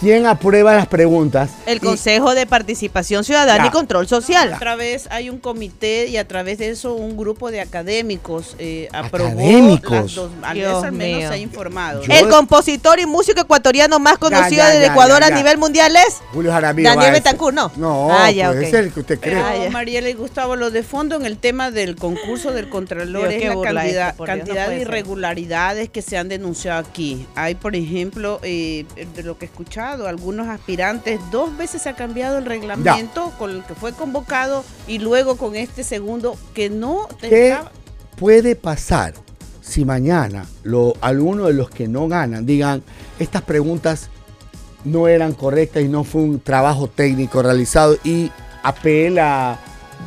[0.00, 1.50] ¿Quién aprueba las preguntas?
[1.66, 4.52] El Consejo de Participación Ciudadana y Control Social.
[4.52, 8.88] A través hay un comité y a través de eso un grupo de académicos eh,
[8.92, 10.20] aprobó ¿Académicos?
[10.42, 12.02] al menos se ha informado.
[12.08, 16.88] el compositor y músico ecuatoriano más conocido del Ecuador a nivel mundial es Julio Jaramillo.
[16.88, 17.72] Daniel Betancourt, ¿no?
[17.76, 19.40] No, ah, pues es el que usted cree.
[19.40, 23.44] Ah, Mariela y Gustavo, lo de fondo en el tema del concurso del Contralor es
[23.44, 27.26] la cantidad, cantidad de irregularidades que se han denunciado aquí.
[27.34, 29.46] Hay, por ejemplo, eh, de lo que
[29.92, 34.98] algunos aspirantes, dos veces se ha cambiado el reglamento con el que fue convocado y
[34.98, 37.08] luego con este segundo que no...
[37.20, 37.56] ¿Qué
[38.16, 39.14] puede pasar
[39.60, 42.82] si mañana lo, alguno de los que no ganan digan,
[43.18, 44.10] estas preguntas
[44.84, 48.30] no eran correctas y no fue un trabajo técnico realizado y
[48.62, 49.58] apela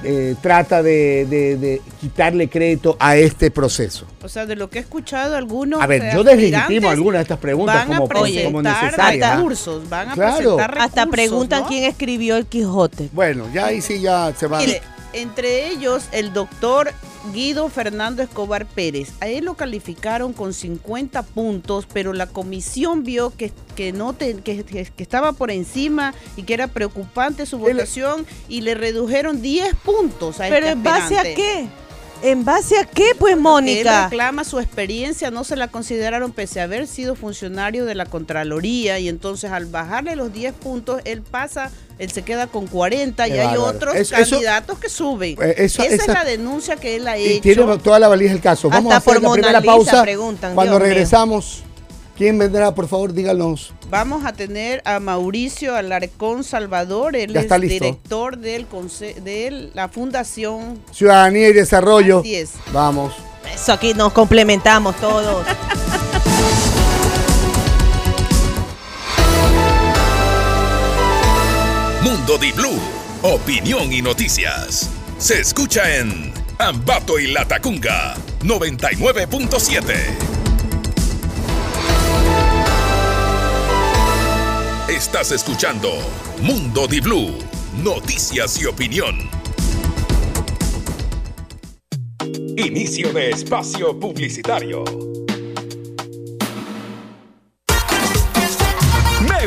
[0.04, 4.06] eh, trata de, quitarle crédito a este proceso.
[4.24, 5.82] O sea, de lo que he escuchado, algunos.
[5.82, 9.42] A ver, yo deslegitimo algunas de estas preguntas como, como necesarias.
[9.42, 13.10] Cursos, van a presentar Hasta preguntan quién escribió el Quijote.
[13.14, 14.60] Bueno, ya ahí sí ya se va.
[15.14, 16.92] entre ellos, el doctor
[17.34, 19.13] Guido Fernando Escobar Pérez.
[19.22, 24.86] A él lo calificaron con 50 puntos, pero la comisión vio que, que no que,
[24.98, 30.50] estaba por encima y que era preocupante su votación y le redujeron 10 puntos a
[30.50, 31.68] ¿Pero este en base a qué?
[32.21, 34.06] ¿En base a qué, pues, Mónica?
[34.06, 38.06] Él reclama su experiencia, no se la consideraron pese a haber sido funcionario de la
[38.06, 43.27] Contraloría y entonces al bajarle los 10 puntos, él pasa él se queda con 40
[43.27, 45.36] y hay otros candidatos que suben.
[45.41, 47.41] Eh, esa, es la denuncia que él ha hecho.
[47.41, 48.69] Tiene toda la valija del caso.
[48.69, 50.06] Vamos a hacer la primera pausa.
[50.53, 51.63] Cuando regresamos,
[52.17, 52.73] ¿quién vendrá?
[52.75, 53.73] Por favor, díganos.
[53.89, 58.67] Vamos a tener a Mauricio Alarcón Salvador, él es director del
[59.23, 62.19] de la Fundación Ciudadanía y Desarrollo.
[62.19, 62.51] Así es.
[62.73, 63.13] Vamos.
[63.53, 65.45] Eso aquí nos complementamos todos.
[72.03, 72.80] Mundo Di Blue,
[73.21, 74.89] opinión y noticias.
[75.17, 80.37] Se escucha en Ambato y Latacunga 99.7.
[84.98, 85.92] Estás escuchando
[86.42, 87.38] Mundo Di Blue,
[87.84, 89.30] noticias y opinión.
[92.58, 94.84] Inicio de espacio publicitario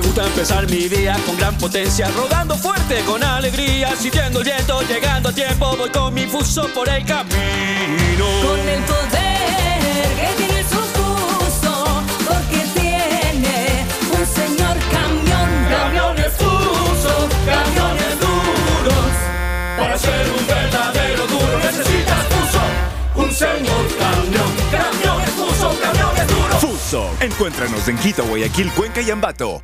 [0.01, 5.29] gusta empezar mi día con gran potencia, rodando fuerte con alegría, sintiendo el viento, llegando
[5.29, 8.25] a tiempo, voy con mi fuso por el camino.
[8.43, 9.30] Con el poder
[17.51, 19.13] camiones duros,
[19.79, 22.63] para ser un verdadero duro necesitas fuso,
[23.23, 26.61] un señor camión, camiones fuso, camiones duros.
[26.61, 29.63] Fuso, encuéntranos en Quito, Guayaquil, Cuenca y Ambato.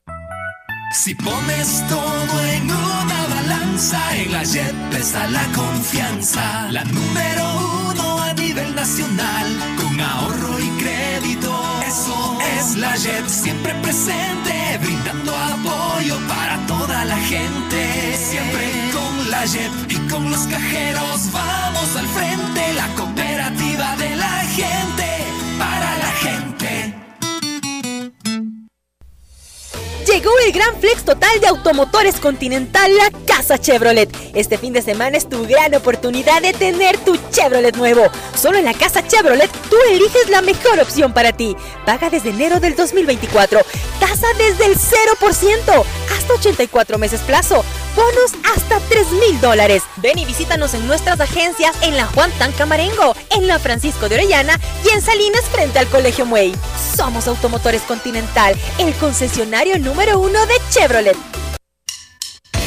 [0.92, 6.68] Si pones todo en una balanza, en la JEP está la confianza.
[6.70, 7.44] La número
[7.90, 9.46] uno a nivel nacional,
[9.76, 11.52] con ahorro y crédito.
[11.86, 18.16] Eso es la JEP, siempre presente, brindando apoyo para toda la gente.
[18.16, 24.40] Siempre con la JEP y con los cajeros vamos al frente, la cooperativa de la
[24.58, 25.08] gente,
[25.58, 26.65] para la gente.
[30.06, 34.08] Llegó el gran flex total de Automotores Continental, la Casa Chevrolet.
[34.34, 38.06] Este fin de semana es tu gran oportunidad de tener tu Chevrolet nuevo.
[38.40, 41.56] Solo en la Casa Chevrolet tú eliges la mejor opción para ti.
[41.84, 43.60] Paga desde enero del 2024.
[43.98, 45.84] Tasa desde el 0%.
[46.16, 47.64] Hasta 84 meses plazo.
[47.96, 49.82] Bonos hasta 3 mil dólares.
[49.96, 54.16] Ven y visítanos en nuestras agencias en la Juan Tan Camarengo, en la Francisco de
[54.16, 56.54] Orellana y en Salinas frente al Colegio Muey.
[56.94, 61.16] Somos Automotores Continental, el concesionario número uno de Chevrolet.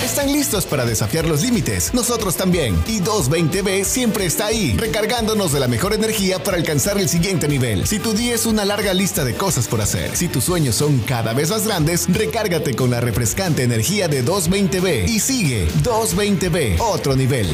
[0.03, 1.93] ¿Están listos para desafiar los límites?
[1.93, 2.75] Nosotros también.
[2.87, 7.85] Y 220B siempre está ahí, recargándonos de la mejor energía para alcanzar el siguiente nivel.
[7.85, 10.99] Si tu día es una larga lista de cosas por hacer, si tus sueños son
[10.99, 17.15] cada vez más grandes, recárgate con la refrescante energía de 220B y sigue 220B, otro
[17.15, 17.47] nivel.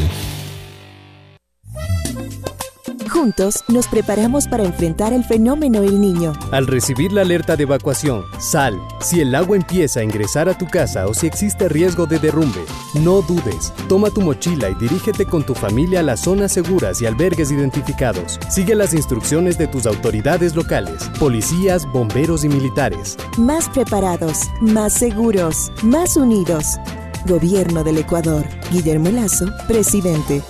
[3.25, 6.33] Juntos nos preparamos para enfrentar el fenómeno El Niño.
[6.51, 8.79] Al recibir la alerta de evacuación, sal.
[9.01, 12.63] Si el agua empieza a ingresar a tu casa o si existe riesgo de derrumbe,
[12.93, 13.73] no dudes.
[13.89, 18.39] Toma tu mochila y dirígete con tu familia a las zonas seguras y albergues identificados.
[18.47, 23.17] Sigue las instrucciones de tus autoridades locales, policías, bomberos y militares.
[23.39, 26.77] Más preparados, más seguros, más unidos.
[27.25, 28.45] Gobierno del Ecuador.
[28.71, 30.43] Guillermo Lazo, presidente.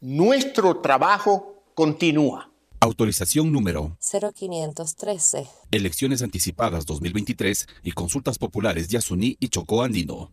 [0.00, 2.50] Nuestro trabajo continúa.
[2.80, 5.46] Autorización número 0513.
[5.70, 10.32] Elecciones anticipadas 2023 y consultas populares Yasuní y Chocó Andino.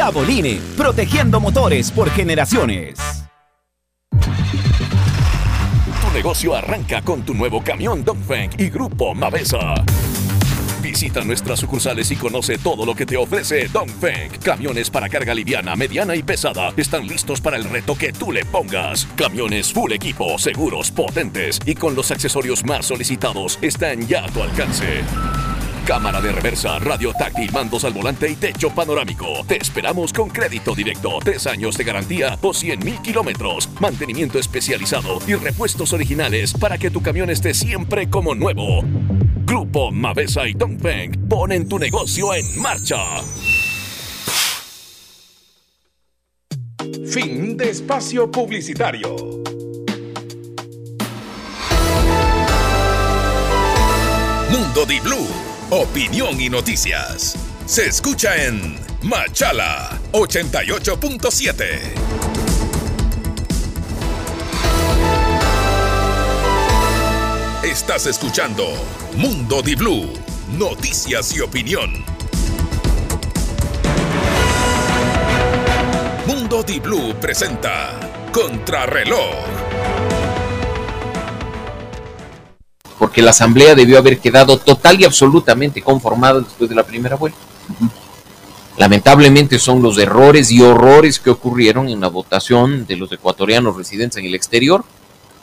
[0.00, 2.98] Jaboline, protegiendo motores por generaciones.
[4.10, 9.74] Tu negocio arranca con tu nuevo camión Dongfeng y Grupo Mavesa.
[10.80, 14.30] Visita nuestras sucursales y conoce todo lo que te ofrece Dongfeng.
[14.42, 18.46] Camiones para carga liviana, mediana y pesada están listos para el reto que tú le
[18.46, 19.06] pongas.
[19.16, 24.42] Camiones full equipo, seguros, potentes y con los accesorios más solicitados están ya a tu
[24.42, 25.02] alcance.
[25.84, 29.26] Cámara de reversa, radio táctil, mandos al volante y techo panorámico.
[29.46, 35.18] Te esperamos con crédito directo, tres años de garantía o 100 mil kilómetros, mantenimiento especializado
[35.26, 38.82] y repuestos originales para que tu camión esté siempre como nuevo.
[39.44, 42.98] Grupo Mavesa y Dongfeng ponen tu negocio en marcha.
[47.06, 49.16] Fin de espacio publicitario.
[54.50, 55.28] Mundo Di Blue,
[55.70, 57.36] opinión y noticias.
[57.64, 61.64] Se escucha en Machala 88.7.
[67.62, 68.66] Estás escuchando
[69.14, 70.12] Mundo Di Blue,
[70.58, 72.04] noticias y opinión.
[76.26, 77.92] Mundo Di Blue presenta
[78.32, 79.69] Contrarreloj.
[83.00, 87.38] Porque la asamblea debió haber quedado total y absolutamente conformada después de la primera vuelta.
[88.76, 94.18] Lamentablemente son los errores y horrores que ocurrieron en la votación de los ecuatorianos residentes
[94.18, 94.84] en el exterior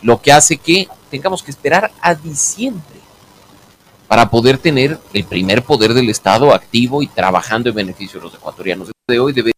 [0.01, 2.97] lo que hace que tengamos que esperar a diciembre
[4.07, 8.35] para poder tener el primer poder del Estado activo y trabajando en beneficio de los
[8.35, 8.91] ecuatorianos.
[9.07, 9.51] De hoy debe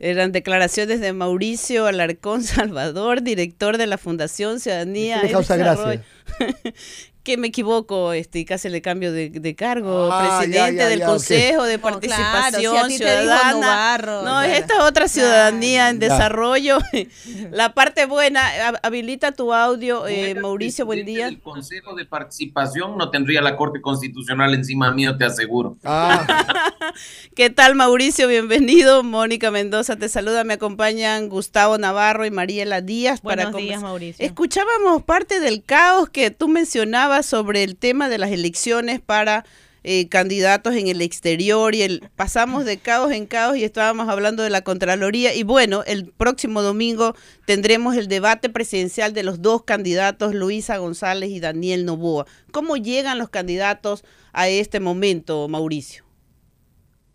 [0.00, 5.22] eran declaraciones de Mauricio Alarcón Salvador, director de la Fundación Ciudadanía.
[5.30, 6.02] causa gracia.
[7.22, 11.64] que me equivoco, este, y casi le cambio de, de cargo, ah, presidente del Consejo
[11.64, 13.98] de Participación Ciudadana.
[14.24, 16.78] no, esta es otra ciudadanía en desarrollo.
[17.50, 18.42] La parte buena,
[18.82, 21.28] habilita tu audio, eh, Mauricio, buen día.
[21.28, 25.76] El Consejo de Participación no tendría la Corte Constitucional encima mío, te aseguro.
[25.84, 26.26] Ah.
[27.36, 28.28] ¿Qué tal, Mauricio?
[28.28, 29.02] Bienvenido.
[29.02, 33.20] Mónica Mendoza te saluda, me acompañan Gustavo Navarro y Mariela Díaz.
[33.20, 34.24] Buenos días, Mauricio.
[34.24, 39.44] Escuchábamos parte del caos que tú mencionabas sobre el tema de las elecciones para
[39.82, 44.42] eh, candidatos en el exterior y el pasamos de caos en caos y estábamos hablando
[44.42, 47.14] de la Contraloría y bueno, el próximo domingo
[47.46, 52.26] tendremos el debate presidencial de los dos candidatos, Luisa González y Daniel Novoa.
[52.52, 56.04] ¿Cómo llegan los candidatos a este momento, Mauricio?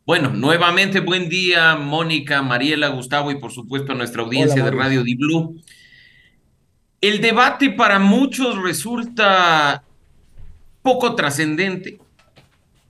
[0.07, 5.03] Bueno, nuevamente buen día, Mónica, Mariela, Gustavo y por supuesto a nuestra audiencia de Radio
[5.03, 5.61] Di Blue.
[7.05, 9.83] El debate para muchos resulta
[10.81, 11.99] poco trascendente.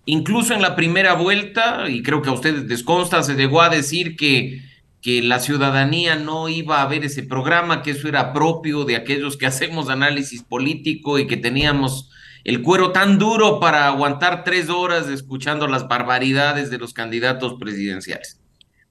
[0.06, 3.68] Incluso en la primera vuelta, y creo que a ustedes les consta, se llegó a
[3.68, 4.62] decir que,
[5.02, 9.36] que la ciudadanía no iba a ver ese programa, que eso era propio de aquellos
[9.36, 12.10] que hacemos análisis político y que teníamos
[12.46, 18.40] el cuero tan duro para aguantar tres horas escuchando las barbaridades de los candidatos presidenciales.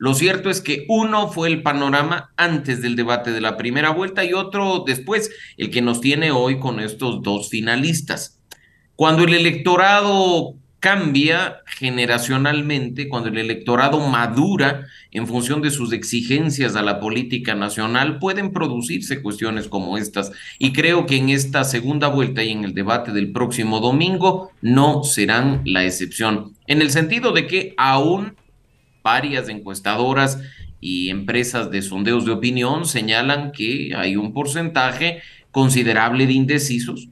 [0.05, 4.23] Lo cierto es que uno fue el panorama antes del debate de la primera vuelta
[4.23, 8.39] y otro después, el que nos tiene hoy con estos dos finalistas.
[8.97, 16.83] Cuando el electorado cambia generacionalmente, cuando el electorado madura en función de sus exigencias a
[16.83, 20.33] la política nacional, pueden producirse cuestiones como estas.
[20.59, 25.03] Y creo que en esta segunda vuelta y en el debate del próximo domingo no
[25.03, 28.35] serán la excepción, en el sentido de que aún
[29.05, 30.41] varias encuestadoras
[30.81, 37.09] y empresas de sondeos de opinión señalan que hay un porcentaje considerable de indecisos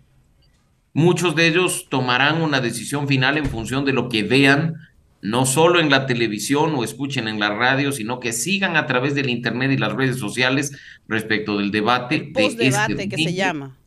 [0.95, 4.77] Muchos de ellos tomarán una decisión final en función de lo que vean,
[5.23, 9.15] no solo en la televisión o escuchen en la radio, sino que sigan a través
[9.15, 10.77] del Internet y las redes sociales
[11.09, 12.33] respecto del debate.
[12.35, 13.79] El de este que se llama.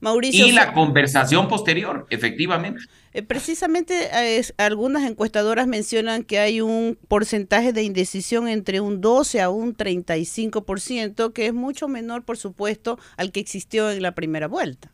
[0.00, 2.82] Mauricio, y la conversación posterior, efectivamente.
[3.14, 4.10] Eh, precisamente
[4.56, 11.32] algunas encuestadoras mencionan que hay un porcentaje de indecisión entre un 12 a un 35%,
[11.32, 14.92] que es mucho menor, por supuesto, al que existió en la primera vuelta.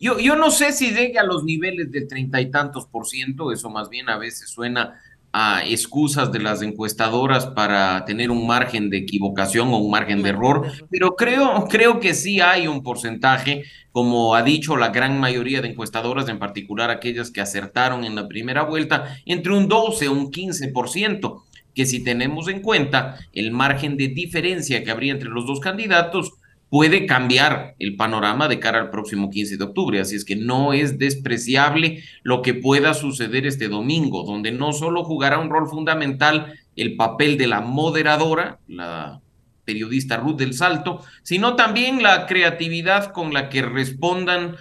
[0.00, 3.52] Yo, yo no sé si llegue a los niveles del treinta y tantos por ciento,
[3.52, 4.98] eso más bien a veces suena
[5.32, 10.30] a excusas de las encuestadoras para tener un margen de equivocación o un margen de
[10.30, 13.62] error, pero creo, creo que sí hay un porcentaje,
[13.92, 18.26] como ha dicho la gran mayoría de encuestadoras, en particular aquellas que acertaron en la
[18.26, 21.42] primera vuelta, entre un 12 o un 15%,
[21.74, 26.32] que si tenemos en cuenta el margen de diferencia que habría entre los dos candidatos,
[26.70, 30.00] puede cambiar el panorama de cara al próximo 15 de octubre.
[30.00, 35.04] Así es que no es despreciable lo que pueda suceder este domingo, donde no solo
[35.04, 39.20] jugará un rol fundamental el papel de la moderadora, la
[39.64, 44.56] periodista Ruth del Salto, sino también la creatividad con la que respondan,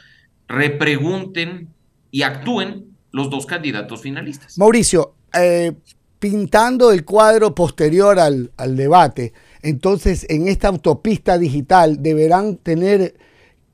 [0.48, 1.70] repregunten
[2.12, 4.58] y actúen los dos candidatos finalistas.
[4.58, 5.74] Mauricio, eh,
[6.18, 13.16] pintando el cuadro posterior al, al debate, entonces, en esta autopista digital deberán tener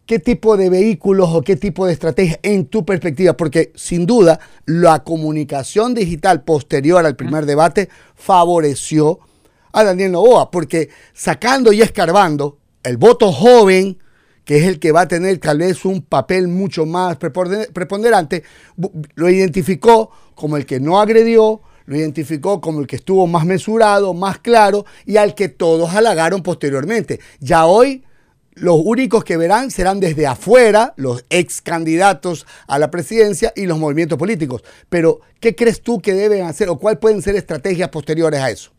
[0.05, 4.39] qué tipo de vehículos o qué tipo de estrategia en tu perspectiva, porque sin duda
[4.65, 9.19] la comunicación digital posterior al primer debate favoreció
[9.71, 13.97] a Daniel Novoa, porque sacando y escarbando el voto joven,
[14.43, 18.43] que es el que va a tener tal vez un papel mucho más preponderante,
[19.15, 24.13] lo identificó como el que no agredió, lo identificó como el que estuvo más mesurado,
[24.13, 27.19] más claro y al que todos halagaron posteriormente.
[27.39, 28.03] Ya hoy
[28.55, 33.77] los únicos que verán serán desde afuera los ex candidatos a la presidencia y los
[33.77, 34.63] movimientos políticos.
[34.89, 38.71] Pero, ¿qué crees tú que deben hacer o cuáles pueden ser estrategias posteriores a eso?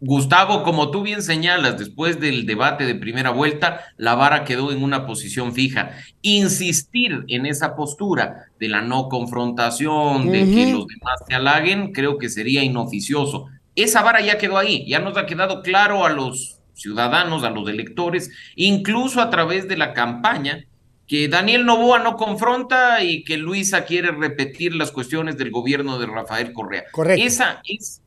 [0.00, 4.82] Gustavo, como tú bien señalas, después del debate de primera vuelta, la vara quedó en
[4.82, 5.92] una posición fija.
[6.22, 12.18] Insistir en esa postura de la no confrontación, de que los demás se halaguen, creo
[12.18, 13.46] que sería inoficioso.
[13.74, 17.68] Esa vara ya quedó ahí, ya nos ha quedado claro a los ciudadanos, a los
[17.70, 20.66] electores, incluso a través de la campaña,
[21.06, 26.06] que Daniel Novoa no confronta y que Luisa quiere repetir las cuestiones del gobierno de
[26.06, 26.84] Rafael Correa.
[26.92, 27.24] Correcto.
[27.24, 28.02] Esa es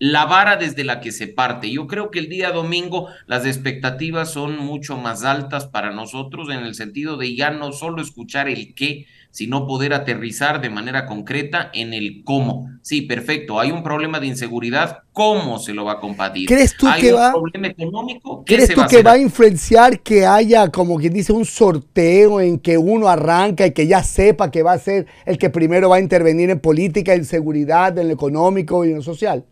[0.00, 1.70] la vara desde la que se parte.
[1.70, 6.64] Yo creo que el día domingo las expectativas son mucho más altas para nosotros en
[6.64, 11.70] el sentido de ya no solo escuchar el qué, sino poder aterrizar de manera concreta
[11.74, 12.70] en el cómo.
[12.82, 16.48] Sí, perfecto, hay un problema de inseguridad, ¿cómo se lo va a combatir?
[16.48, 19.18] ¿Crees tú hay que un va- problema económico, ¿qué ¿Crees tú va que va a
[19.18, 24.02] influenciar que haya, como quien dice, un sorteo en que uno arranca y que ya
[24.02, 27.96] sepa que va a ser el que primero va a intervenir en política, en seguridad,
[27.98, 29.44] en lo económico y en lo social?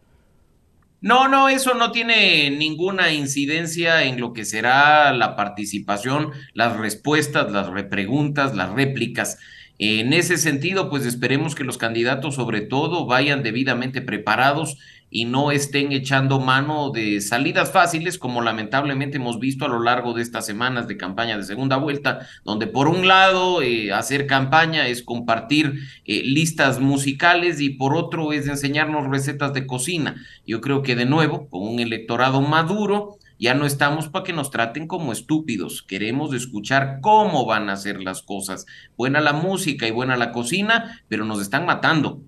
[1.03, 7.51] No, no, eso no tiene ninguna incidencia en lo que será la participación, las respuestas,
[7.51, 9.39] las repreguntas, las réplicas.
[9.83, 14.77] En ese sentido, pues esperemos que los candidatos sobre todo vayan debidamente preparados
[15.09, 20.13] y no estén echando mano de salidas fáciles, como lamentablemente hemos visto a lo largo
[20.13, 24.87] de estas semanas de campaña de segunda vuelta, donde por un lado eh, hacer campaña
[24.87, 30.17] es compartir eh, listas musicales y por otro es enseñarnos recetas de cocina.
[30.47, 34.51] Yo creo que de nuevo, con un electorado maduro, ya no estamos para que nos
[34.51, 35.83] traten como estúpidos.
[35.83, 38.67] Queremos escuchar cómo van a hacer las cosas.
[38.97, 42.21] Buena la música y buena la cocina, pero nos están matando.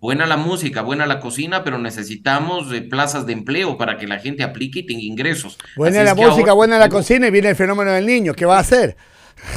[0.00, 4.18] Buena la música, buena la cocina, pero necesitamos eh, plazas de empleo para que la
[4.18, 5.58] gente aplique y tenga ingresos.
[5.76, 8.32] Buena Así la música, ahora- buena la cocina y viene el fenómeno del niño.
[8.34, 8.96] ¿Qué va a hacer?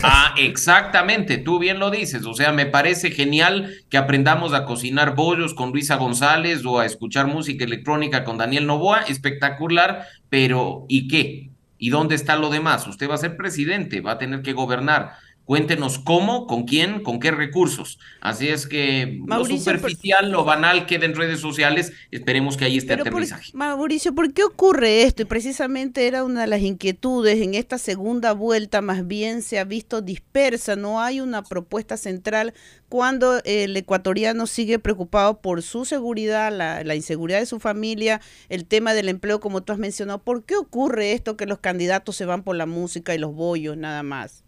[0.02, 2.26] Ah, exactamente, tú bien lo dices.
[2.26, 6.86] O sea, me parece genial que aprendamos a cocinar bollos con Luisa González o a
[6.86, 11.50] escuchar música electrónica con Daniel Novoa, espectacular, pero ¿y qué?
[11.78, 12.88] ¿Y dónde está lo demás?
[12.88, 15.14] Usted va a ser presidente, va a tener que gobernar.
[15.46, 18.00] Cuéntenos cómo, con quién, con qué recursos.
[18.22, 21.92] Así es que Mauricio, lo superficial, lo banal queda en redes sociales.
[22.12, 23.52] Esperemos que ahí esté Pero por- aterrizaje.
[23.54, 25.22] Mauricio, ¿por qué ocurre esto?
[25.24, 29.66] Y precisamente era una de las inquietudes en esta segunda vuelta, más bien se ha
[29.66, 32.54] visto dispersa, no hay una propuesta central
[32.88, 38.66] cuando el ecuatoriano sigue preocupado por su seguridad, la, la inseguridad de su familia, el
[38.66, 40.20] tema del empleo, como tú has mencionado.
[40.24, 43.76] ¿Por qué ocurre esto que los candidatos se van por la música y los bollos
[43.76, 44.44] nada más?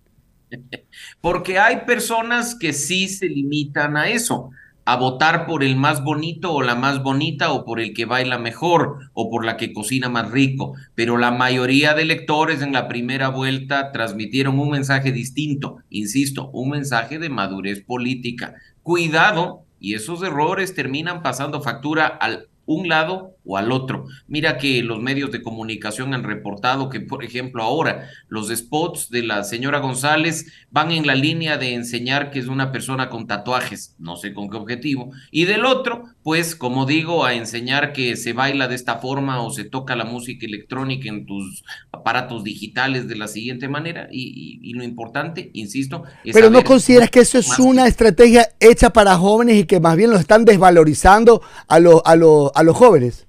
[1.22, 4.52] Porque hay personas que sí se limitan a eso,
[4.86, 8.38] a votar por el más bonito o la más bonita o por el que baila
[8.38, 10.76] mejor o por la que cocina más rico.
[10.94, 16.70] Pero la mayoría de electores en la primera vuelta transmitieron un mensaje distinto, insisto, un
[16.70, 18.56] mensaje de madurez política.
[18.84, 24.06] Cuidado, y esos errores terminan pasando factura al un lado o al otro.
[24.28, 29.24] Mira que los medios de comunicación han reportado que, por ejemplo, ahora los spots de
[29.24, 33.96] la señora González van en la línea de enseñar que es una persona con tatuajes,
[34.00, 38.34] no sé con qué objetivo, y del otro, pues, como digo, a enseñar que se
[38.34, 43.16] baila de esta forma o se toca la música electrónica en tus aparatos digitales de
[43.16, 47.38] la siguiente manera, y, y- y lo importante, insisto, es Pero no consideras que eso
[47.38, 52.02] es una estrategia hecha para jóvenes y que más bien los están desvalorizando a los,
[52.06, 53.28] a los, a los jóvenes.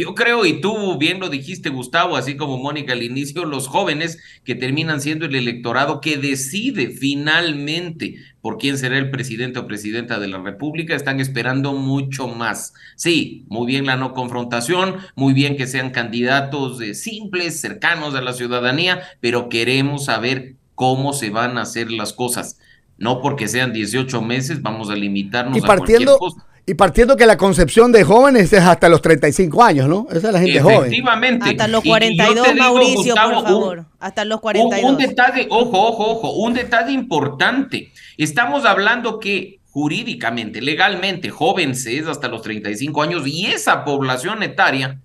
[0.00, 4.18] Yo creo, y tú bien lo dijiste, Gustavo, así como Mónica al inicio, los jóvenes
[4.44, 10.18] que terminan siendo el electorado que decide finalmente por quién será el presidente o presidenta
[10.18, 12.72] de la República, están esperando mucho más.
[12.96, 18.22] Sí, muy bien la no confrontación, muy bien que sean candidatos eh, simples, cercanos a
[18.22, 22.58] la ciudadanía, pero queremos saber cómo se van a hacer las cosas.
[22.96, 26.46] No porque sean 18 meses, vamos a limitarnos Y a cualquier cosa.
[26.66, 30.06] Y partiendo que la concepción de jóvenes es hasta los 35 años, ¿no?
[30.10, 30.78] Esa es la gente joven.
[30.82, 31.50] Efectivamente.
[31.50, 33.84] Hasta los Y- y yo te 42, digo, Mauricio, Gustavo, por un- favor.
[33.98, 34.90] Hasta los Un, 42.
[34.92, 37.92] un detalle, ojo, ojo, ojo, un detalle importante.
[38.16, 45.00] Estamos hablando que jurídicamente, legalmente, jóvenes es hasta los 35 años y esa población etaria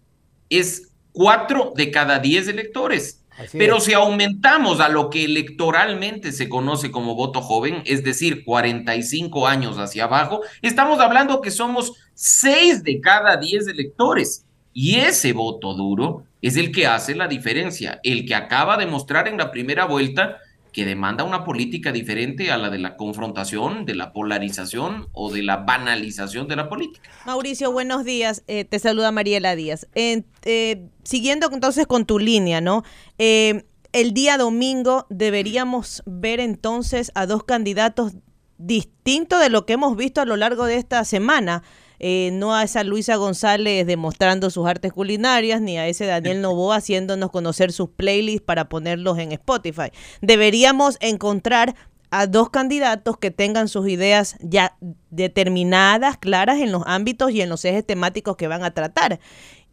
[0.50, 3.22] es cuatro de cada 10 electores.
[3.38, 3.84] Así Pero es.
[3.84, 9.78] si aumentamos a lo que electoralmente se conoce como voto joven, es decir, 45 años
[9.78, 14.46] hacia abajo, estamos hablando que somos 6 de cada 10 electores.
[14.74, 19.28] Y ese voto duro es el que hace la diferencia, el que acaba de mostrar
[19.28, 20.38] en la primera vuelta
[20.76, 25.42] que demanda una política diferente a la de la confrontación, de la polarización o de
[25.42, 27.10] la banalización de la política.
[27.26, 28.44] Mauricio, buenos días.
[28.48, 29.88] Eh, te saluda Mariela Díaz.
[29.96, 32.84] Eh, siguiendo entonces con tu línea, ¿no?
[33.18, 33.64] Eh,
[33.94, 38.12] el día domingo deberíamos ver entonces a dos candidatos
[38.58, 41.64] distintos de lo que hemos visto a lo largo de esta semana.
[42.08, 46.76] Eh, no a esa Luisa González demostrando sus artes culinarias, ni a ese Daniel Novoa
[46.76, 49.90] haciéndonos conocer sus playlists para ponerlos en Spotify.
[50.22, 51.76] Deberíamos encontrar
[52.12, 54.78] a dos candidatos que tengan sus ideas ya
[55.10, 59.20] determinadas, claras en los ámbitos y en los ejes temáticos que van a tratar.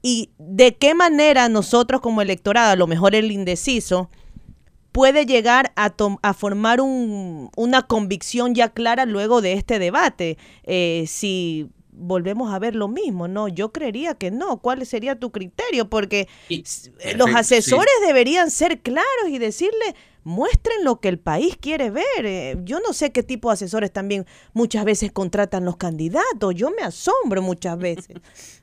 [0.00, 4.08] Y de qué manera nosotros como electorado, a lo mejor el indeciso,
[4.90, 10.38] puede llegar a, a formar un- una convicción ya clara luego de este debate.
[10.64, 13.49] Eh, si volvemos a ver lo mismo, ¿no?
[13.49, 14.59] Yo creería que no.
[14.59, 15.88] ¿Cuál sería tu criterio?
[15.88, 16.28] Porque
[17.16, 22.24] los asesores deberían ser claros y decirle, muestren lo que el país quiere ver.
[22.24, 26.55] Eh, yo no sé qué tipo de asesores también muchas veces contratan los candidatos.
[26.55, 28.16] Yo me asombro muchas veces.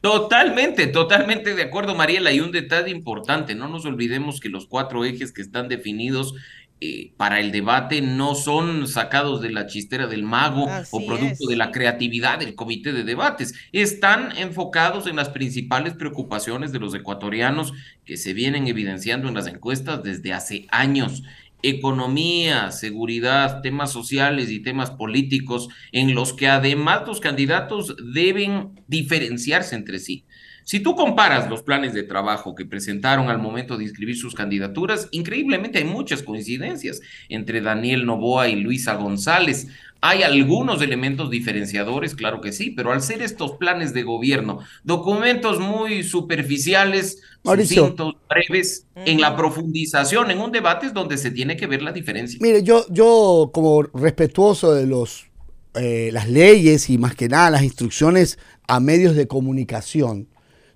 [0.00, 2.32] Totalmente, totalmente de acuerdo, Mariela.
[2.32, 6.34] Y un detalle importante, no nos olvidemos que los cuatro ejes que están definidos
[6.80, 11.56] eh, para el debate no son sacados de la chistera del mago o producto de
[11.56, 13.52] la creatividad del comité de debates.
[13.72, 17.72] Están enfocados en las principales preocupaciones de los ecuatorianos
[18.04, 21.24] que se vienen evidenciando en las encuestas desde hace años.
[21.62, 29.74] Economía, seguridad, temas sociales y temas políticos en los que además los candidatos deben diferenciarse
[29.74, 30.24] entre sí.
[30.68, 35.08] Si tú comparas los planes de trabajo que presentaron al momento de inscribir sus candidaturas,
[35.12, 37.00] increíblemente hay muchas coincidencias
[37.30, 39.68] entre Daniel Novoa y Luisa González.
[40.02, 45.58] Hay algunos elementos diferenciadores, claro que sí, pero al ser estos planes de gobierno, documentos
[45.58, 51.66] muy superficiales, sucintos, breves, en la profundización, en un debate es donde se tiene que
[51.66, 52.38] ver la diferencia.
[52.42, 55.30] Mire, yo, yo como respetuoso de los,
[55.76, 60.28] eh, las leyes y más que nada las instrucciones a medios de comunicación,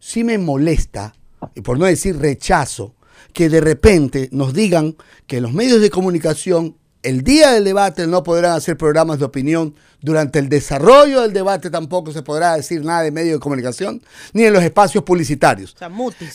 [0.03, 1.15] sí me molesta,
[1.55, 2.97] y por no decir rechazo,
[3.33, 4.97] que de repente nos digan
[5.29, 9.75] que los medios de comunicación el día del debate no podrán hacer programas de opinión,
[10.01, 14.43] durante el desarrollo del debate tampoco se podrá decir nada de medios de comunicación, ni
[14.43, 15.75] en los espacios publicitarios.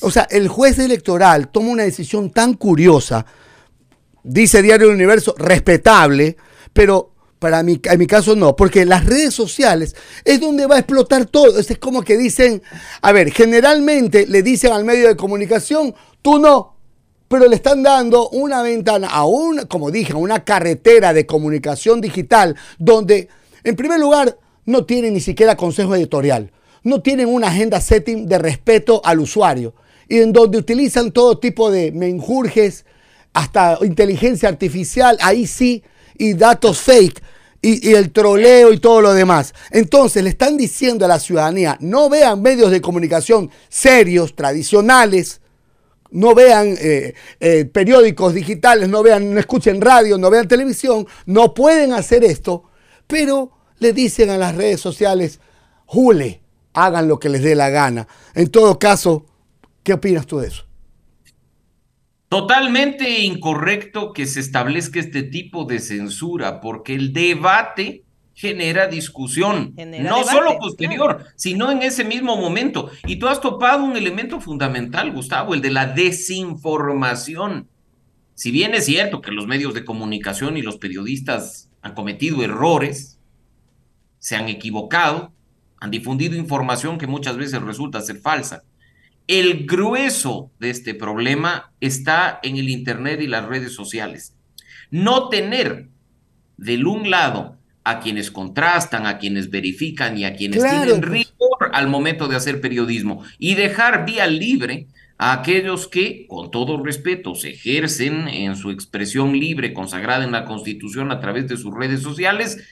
[0.01, 3.25] O sea, el juez electoral toma una decisión tan curiosa,
[4.23, 6.37] dice Diario del Universo, respetable,
[6.71, 10.79] pero para mí, en mi caso no, porque las redes sociales es donde va a
[10.79, 11.59] explotar todo.
[11.59, 12.61] Es como que dicen,
[13.01, 16.75] a ver, generalmente le dicen al medio de comunicación, tú no,
[17.27, 22.01] pero le están dando una ventana a una, como dije, a una carretera de comunicación
[22.01, 23.29] digital donde,
[23.63, 26.51] en primer lugar, no tienen ni siquiera consejo editorial,
[26.83, 29.73] no tienen una agenda setting de respeto al usuario
[30.09, 32.85] y en donde utilizan todo tipo de menjurjes,
[33.33, 35.83] hasta inteligencia artificial, ahí sí
[36.17, 37.21] y datos fake
[37.61, 39.53] y, el troleo y todo lo demás.
[39.71, 45.41] Entonces le están diciendo a la ciudadanía, no vean medios de comunicación serios, tradicionales,
[46.11, 51.53] no vean eh, eh, periódicos digitales, no vean, no escuchen radio, no vean televisión, no
[51.53, 52.63] pueden hacer esto,
[53.07, 55.39] pero le dicen a las redes sociales,
[55.85, 56.41] jule,
[56.73, 58.07] hagan lo que les dé la gana.
[58.33, 59.25] En todo caso,
[59.83, 60.66] ¿qué opinas tú de eso?
[62.29, 68.03] Totalmente incorrecto que se establezca este tipo de censura, porque el debate
[68.33, 72.91] genera discusión, no solo posterior, sino en ese mismo momento.
[73.07, 77.67] Y tú has topado un elemento fundamental, Gustavo, el de la desinformación.
[78.35, 83.17] Si bien es cierto que los medios de comunicación y los periodistas han cometido errores,
[84.19, 85.31] se han equivocado,
[85.79, 88.63] han difundido información que muchas veces resulta ser falsa,
[89.27, 94.33] el grueso de este problema está en el Internet y las redes sociales.
[94.89, 95.89] No tener
[96.57, 101.87] del un lado a quienes contrastan, a quienes verifican y a quienes tienen rigor al
[101.87, 107.49] momento de hacer periodismo y dejar vía libre a aquellos que, con todo respeto, se
[107.49, 112.63] ejercen en su expresión libre consagrada en la Constitución a través de sus redes sociales,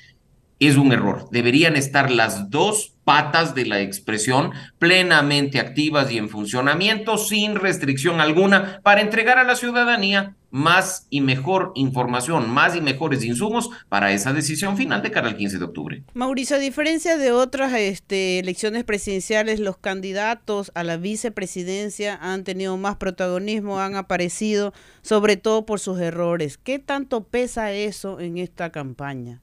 [0.60, 1.28] es un error.
[1.32, 8.20] Deberían estar las dos patas de la expresión plenamente activas y en funcionamiento sin restricción
[8.20, 14.14] alguna para entregar a la ciudadanía más y mejor información, más y mejores insumos para
[14.14, 16.04] esa decisión final de cara al 15 de octubre.
[16.14, 22.78] Mauricio, a diferencia de otras este, elecciones presidenciales, los candidatos a la vicepresidencia han tenido
[22.78, 26.58] más protagonismo, han aparecido sobre todo por sus errores.
[26.58, 29.42] ¿Qué tanto pesa eso en esta campaña?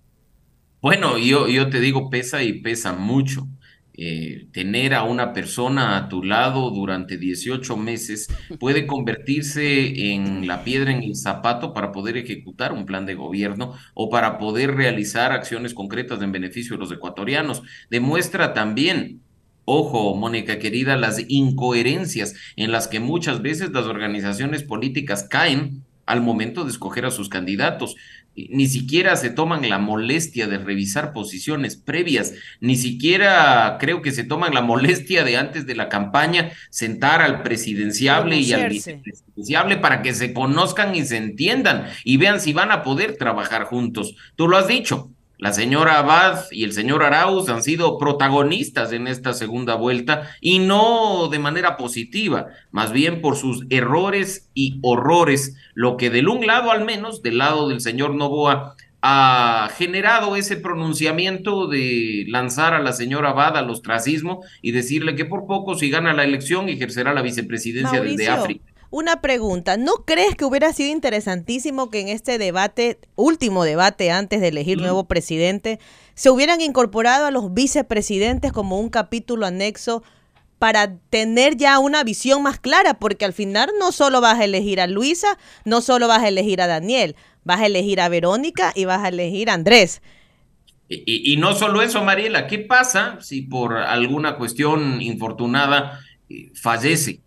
[0.82, 3.46] Bueno, yo, yo te digo, pesa y pesa mucho.
[3.94, 8.26] Eh, tener a una persona a tu lado durante 18 meses
[8.58, 13.74] puede convertirse en la piedra en el zapato para poder ejecutar un plan de gobierno
[13.94, 17.62] o para poder realizar acciones concretas en beneficio de los ecuatorianos.
[17.88, 19.20] Demuestra también
[19.64, 26.20] Ojo, Mónica querida, las incoherencias en las que muchas veces las organizaciones políticas caen al
[26.20, 27.94] momento de escoger a sus candidatos
[28.34, 34.24] ni siquiera se toman la molestia de revisar posiciones previas, ni siquiera creo que se
[34.24, 40.02] toman la molestia de antes de la campaña sentar al presidenciable y al vicepresidenciable para
[40.02, 44.16] que se conozcan y se entiendan y vean si van a poder trabajar juntos.
[44.34, 45.11] Tú lo has dicho,
[45.42, 50.60] la señora Abad y el señor Arauz han sido protagonistas en esta segunda vuelta y
[50.60, 56.46] no de manera positiva, más bien por sus errores y horrores, lo que del un
[56.46, 62.80] lado al menos, del lado del señor Novoa, ha generado ese pronunciamiento de lanzar a
[62.80, 67.12] la señora Abad al ostracismo y decirle que por poco, si gana la elección, ejercerá
[67.14, 68.71] la vicepresidencia desde Mauricio, África.
[68.92, 74.42] Una pregunta, ¿no crees que hubiera sido interesantísimo que en este debate, último debate antes
[74.42, 75.80] de elegir nuevo presidente,
[76.14, 80.02] se hubieran incorporado a los vicepresidentes como un capítulo anexo
[80.58, 82.94] para tener ya una visión más clara?
[83.00, 86.60] Porque al final no solo vas a elegir a Luisa, no solo vas a elegir
[86.60, 90.02] a Daniel, vas a elegir a Verónica y vas a elegir a Andrés.
[90.88, 96.52] Y, y- y no solo eso, Mariela, ¿qué pasa si por alguna cuestión infortunada eh,
[96.54, 97.21] fallece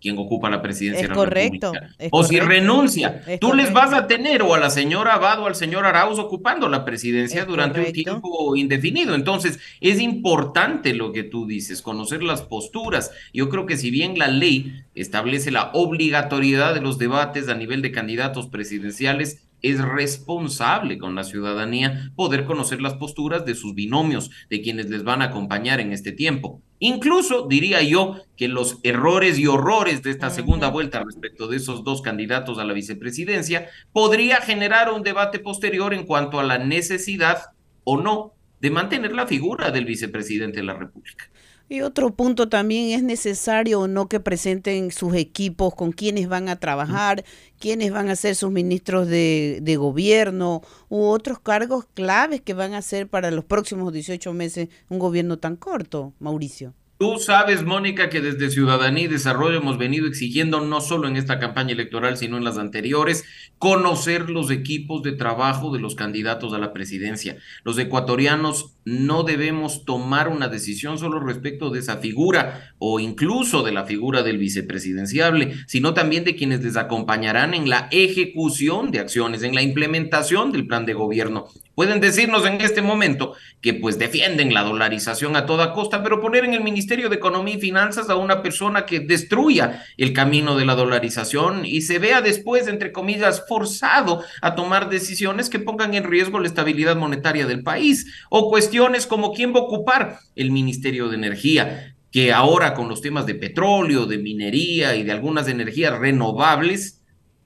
[0.00, 1.94] quien ocupa la presidencia Es de la correcto, República?
[1.98, 5.46] es O si renuncia, tú les vas a tener o a la señora Abad o
[5.46, 9.14] al señor Arauz ocupando la presidencia Es durante un tiempo indefinido.
[9.14, 13.10] Entonces, es importante lo que tú dices, conocer las posturas.
[13.32, 17.82] Yo creo que si bien la ley establece la obligatoriedad de los debates a nivel
[17.82, 24.30] de candidatos presidenciales, es responsable con la ciudadanía poder conocer las posturas de sus binomios,
[24.48, 26.62] de quienes les van a acompañar en este tiempo.
[26.78, 31.84] Incluso diría yo que los errores y horrores de esta segunda vuelta respecto de esos
[31.84, 37.52] dos candidatos a la vicepresidencia podría generar un debate posterior en cuanto a la necesidad
[37.84, 41.29] o no de mantener la figura del vicepresidente de la República.
[41.72, 46.48] Y otro punto también, ¿es necesario o no que presenten sus equipos con quienes van
[46.48, 47.24] a trabajar,
[47.60, 52.82] quiénes van a ser sus ministros de, gobierno u otros cargos claves que van a
[52.82, 56.74] ser para los próximos 18 meses un gobierno tan corto, Mauricio?
[57.00, 61.38] Tú sabes, Mónica, que desde Ciudadanía y Desarrollo hemos venido exigiendo, no solo en esta
[61.38, 63.24] campaña electoral, sino en las anteriores,
[63.56, 67.38] conocer los equipos de trabajo de los candidatos a la presidencia.
[67.64, 73.72] Los ecuatorianos no debemos tomar una decisión solo respecto de esa figura o incluso de
[73.72, 79.42] la figura del vicepresidenciable, sino también de quienes les acompañarán en la ejecución de acciones,
[79.42, 81.46] en la implementación del plan de gobierno.
[81.80, 86.44] Pueden decirnos en este momento que pues defienden la dolarización a toda costa, pero poner
[86.44, 90.66] en el Ministerio de Economía y Finanzas a una persona que destruya el camino de
[90.66, 96.04] la dolarización y se vea después, entre comillas, forzado a tomar decisiones que pongan en
[96.04, 101.08] riesgo la estabilidad monetaria del país, o cuestiones como quién va a ocupar el Ministerio
[101.08, 105.98] de Energía, que ahora con los temas de petróleo, de minería y de algunas energías
[105.98, 106.99] renovables,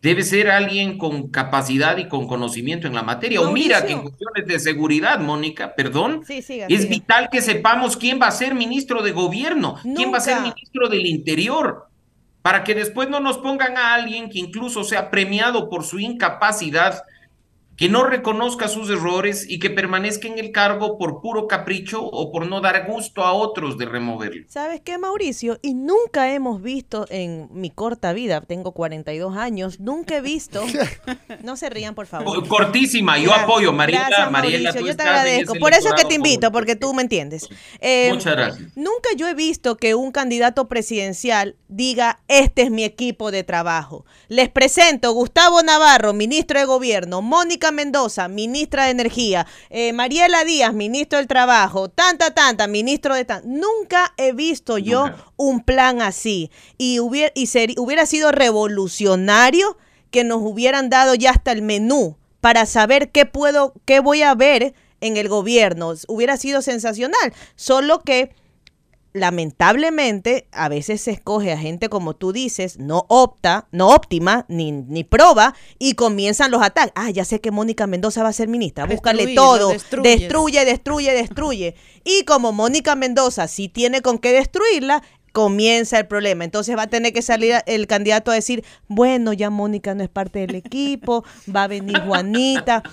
[0.04, 3.40] debe ser alguien con capacidad y con conocimiento en la materia.
[3.40, 6.90] O mira que en cuestiones de seguridad, Mónica, perdón, Sí, siga, es siga.
[6.90, 10.90] vital que sepamos quién va a ser ministro de gobierno, quién va a ser ministro
[10.90, 11.86] del interior,
[12.42, 17.02] para que después no nos pongan a alguien que incluso sea premiado por su incapacidad,
[17.76, 22.30] que no reconozca sus errores y que permanezca en el cargo por puro capricho o
[22.30, 24.44] por no dar gusto a otros de removerlo.
[24.48, 25.58] ¿Sabes qué, Mauricio?
[25.62, 30.62] Y nunca hemos visto en mi corta vida, tengo 42 años, nunca he visto.
[31.42, 32.46] No se rían, por favor.
[32.48, 35.54] Cortísima, yo Gracias, apoyo, Mariela, gracias, Mariela, Mauricio, tú yo te agradezco.
[35.56, 37.48] Por eso es que te invito, porque tú me entiendes.
[37.80, 38.68] Eh, Muchas gracias.
[38.76, 44.06] Nunca yo he visto que un candidato presidencial diga, este es mi equipo de trabajo.
[44.28, 50.74] Les presento Gustavo Navarro, ministro de Gobierno, Mónica Mendoza, ministra de Energía, eh, Mariela Díaz,
[50.74, 53.42] ministro del Trabajo, tanta, tanta, ministro de tan...
[53.44, 56.50] Nunca he visto yo un plan así.
[56.78, 59.76] Y, hubiera, y seri- hubiera sido revolucionario
[60.10, 64.34] que nos hubieran dado ya hasta el menú para saber qué puedo, qué voy a
[64.34, 65.94] ver en el gobierno.
[66.08, 67.32] Hubiera sido sensacional.
[67.56, 68.34] Solo que
[69.14, 74.72] lamentablemente a veces se escoge a gente como tú dices, no opta, no óptima, ni,
[74.72, 76.92] ni proba, y comienzan los ataques.
[76.96, 79.70] Ah, ya sé que Mónica Mendoza va a ser ministra, búscale todo,
[80.02, 81.76] destruye, destruye, destruye.
[82.04, 85.02] Y como Mónica Mendoza sí tiene con qué destruirla,
[85.34, 86.44] comienza el problema.
[86.44, 90.08] Entonces va a tener que salir el candidato a decir, bueno, ya Mónica no es
[90.08, 91.24] parte del equipo,
[91.54, 92.84] va a venir Juanita.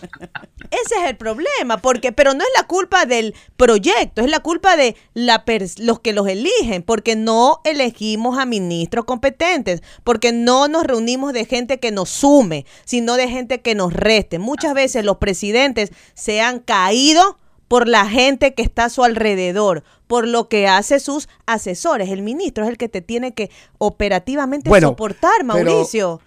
[0.72, 4.76] Ese es el problema, porque, pero no es la culpa del proyecto, es la culpa
[4.76, 5.46] de la
[5.78, 11.46] los que los eligen, porque no elegimos a ministros competentes, porque no nos reunimos de
[11.46, 14.40] gente que nos sume, sino de gente que nos reste.
[14.40, 17.38] Muchas veces los presidentes se han caído
[17.72, 22.10] por la gente que está a su alrededor, por lo que hace sus asesores.
[22.10, 26.20] El ministro es el que te tiene que operativamente Bueno, soportar, pero- Mauricio.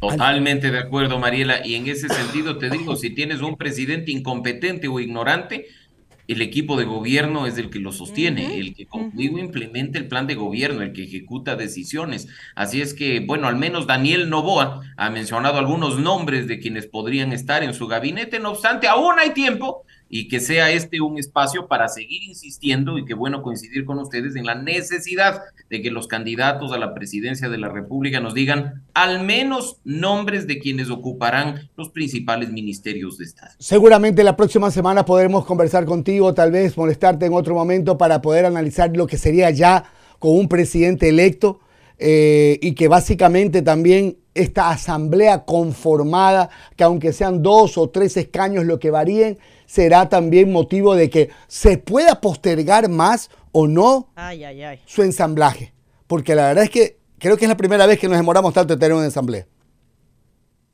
[0.00, 1.66] Totalmente de acuerdo, Mariela.
[1.66, 5.66] Y en ese sentido te digo, si tienes un presidente incompetente o ignorante,
[6.28, 10.28] el equipo de gobierno es el que lo sostiene, el que conmigo implementa el plan
[10.28, 12.28] de gobierno, el que ejecuta decisiones.
[12.54, 17.32] Así es que, bueno, al menos Daniel Novoa ha mencionado algunos nombres de quienes podrían
[17.32, 18.38] estar en su gabinete.
[18.38, 19.82] No obstante, aún hay tiempo
[20.16, 24.36] y que sea este un espacio para seguir insistiendo y que bueno coincidir con ustedes
[24.36, 28.84] en la necesidad de que los candidatos a la presidencia de la República nos digan
[28.94, 33.54] al menos nombres de quienes ocuparán los principales ministerios de Estado.
[33.58, 38.46] Seguramente la próxima semana podremos conversar contigo, tal vez molestarte en otro momento para poder
[38.46, 39.82] analizar lo que sería ya
[40.20, 41.58] con un presidente electo
[41.98, 48.64] eh, y que básicamente también esta asamblea conformada, que aunque sean dos o tres escaños
[48.64, 54.10] lo que varíen, será también motivo de que se pueda postergar más o no
[54.86, 55.72] su ensamblaje.
[56.06, 58.74] Porque la verdad es que creo que es la primera vez que nos demoramos tanto
[58.74, 59.46] en tener una asamblea.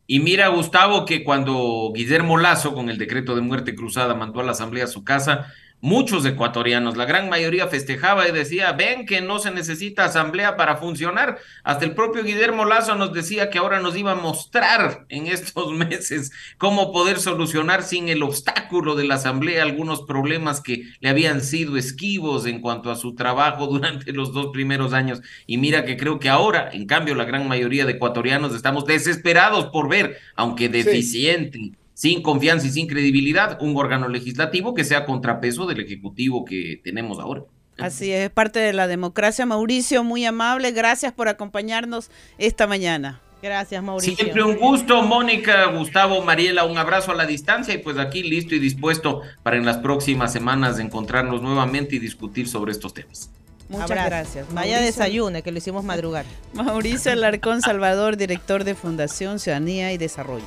[0.06, 4.42] Y mira, Gustavo, que cuando Guillermo Lazo, con el decreto de muerte cruzada, mandó a
[4.42, 5.46] la asamblea a su casa,
[5.80, 10.76] muchos ecuatorianos, la gran mayoría festejaba y decía, ven que no se necesita asamblea para
[10.76, 11.38] funcionar.
[11.64, 15.72] Hasta el propio Guillermo Lazo nos decía que ahora nos iba a mostrar en estos
[15.72, 21.40] meses cómo poder solucionar sin el obstáculo de la asamblea algunos problemas que le habían
[21.40, 25.22] sido esquivos en cuanto a su trabajo durante los dos primeros años.
[25.46, 29.66] Y mira que creo que ahora, en cambio, la gran mayoría de ecuatorianos estamos desesperados
[29.66, 35.66] por ver, aunque deficiente sin confianza y sin credibilidad, un órgano legislativo que sea contrapeso
[35.66, 37.42] del Ejecutivo que tenemos ahora.
[37.76, 39.44] Así es, parte de la democracia.
[39.44, 43.20] Mauricio, muy amable, gracias por acompañarnos esta mañana.
[43.42, 44.16] Gracias, Mauricio.
[44.16, 48.54] Siempre un gusto, Mónica, Gustavo, Mariela, un abrazo a la distancia y pues aquí listo
[48.54, 53.30] y dispuesto para en las próximas semanas encontrarnos nuevamente y discutir sobre estos temas.
[53.68, 54.46] Muchas gracias.
[54.54, 56.24] Vaya desayune, que lo hicimos madrugar.
[56.54, 60.46] Mauricio Alarcón Salvador, director de Fundación Ciudadanía y Desarrollo.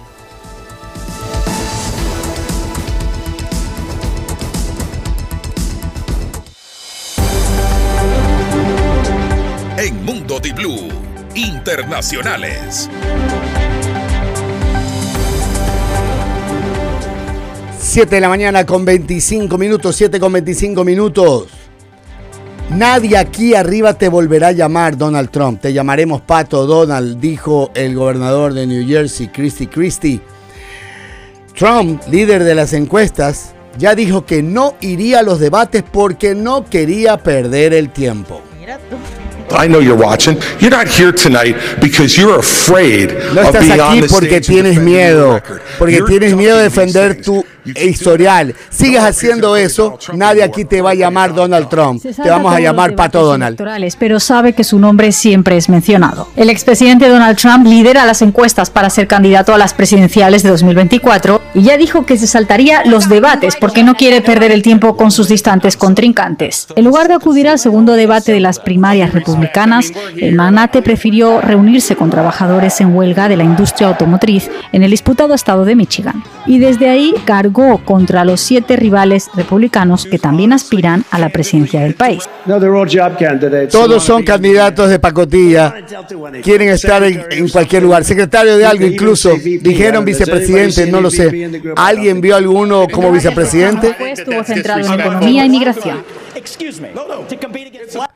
[9.84, 10.88] En Mundo Di Blue,
[11.36, 12.90] internacionales.
[17.78, 21.48] Siete de la mañana con 25 minutos, 7 con 25 minutos.
[22.70, 25.60] Nadie aquí arriba te volverá a llamar Donald Trump.
[25.60, 30.22] Te llamaremos Pato Donald, dijo el gobernador de New Jersey, Christy Christie.
[31.58, 36.64] Trump, líder de las encuestas, ya dijo que no iría a los debates porque no
[36.64, 38.40] quería perder el tiempo.
[38.58, 38.96] Mira tú.
[39.52, 40.38] I know you're watching.
[40.60, 44.66] You're not here tonight because you're afraid No of being on the porque stage and
[44.66, 45.42] tienes miedo,
[45.78, 48.56] porque You're tienes miedo de defender tu Keep historial.
[48.70, 52.02] Sigues haciendo eso, nadie aquí te va a llamar Donald Trump.
[52.02, 53.54] Te vamos a llamar Pato Donald.
[53.54, 56.28] electorales, pero sabe que su nombre siempre es mencionado.
[56.36, 61.42] El expresidente Donald Trump lidera las encuestas para ser candidato a las presidenciales de 2024
[61.54, 65.12] y ya dijo que se saltaría los debates porque no quiere perder el tiempo con
[65.12, 66.68] sus distantes contrincantes.
[66.76, 71.96] En lugar de acudir al segundo debate de las primarias republicanas, el magnate prefirió reunirse
[71.96, 76.24] con trabajadores en huelga de la industria automotriz en el disputado estado de Michigan.
[76.46, 81.82] Y desde ahí cargó contra los siete rivales republicanos que también aspiran a la presidencia
[81.82, 82.28] del país.
[83.72, 85.76] Todos son candidatos de pacotilla.
[86.42, 88.04] Quieren estar en, en cualquier lugar.
[88.04, 89.32] Secretario de algo incluso.
[89.36, 91.50] Dijeron vicepresidente, no lo sé.
[91.76, 93.96] ¿Alguien vio alguno como vicepresidente?
[94.12, 96.04] Estuvo centrado en economía y migración.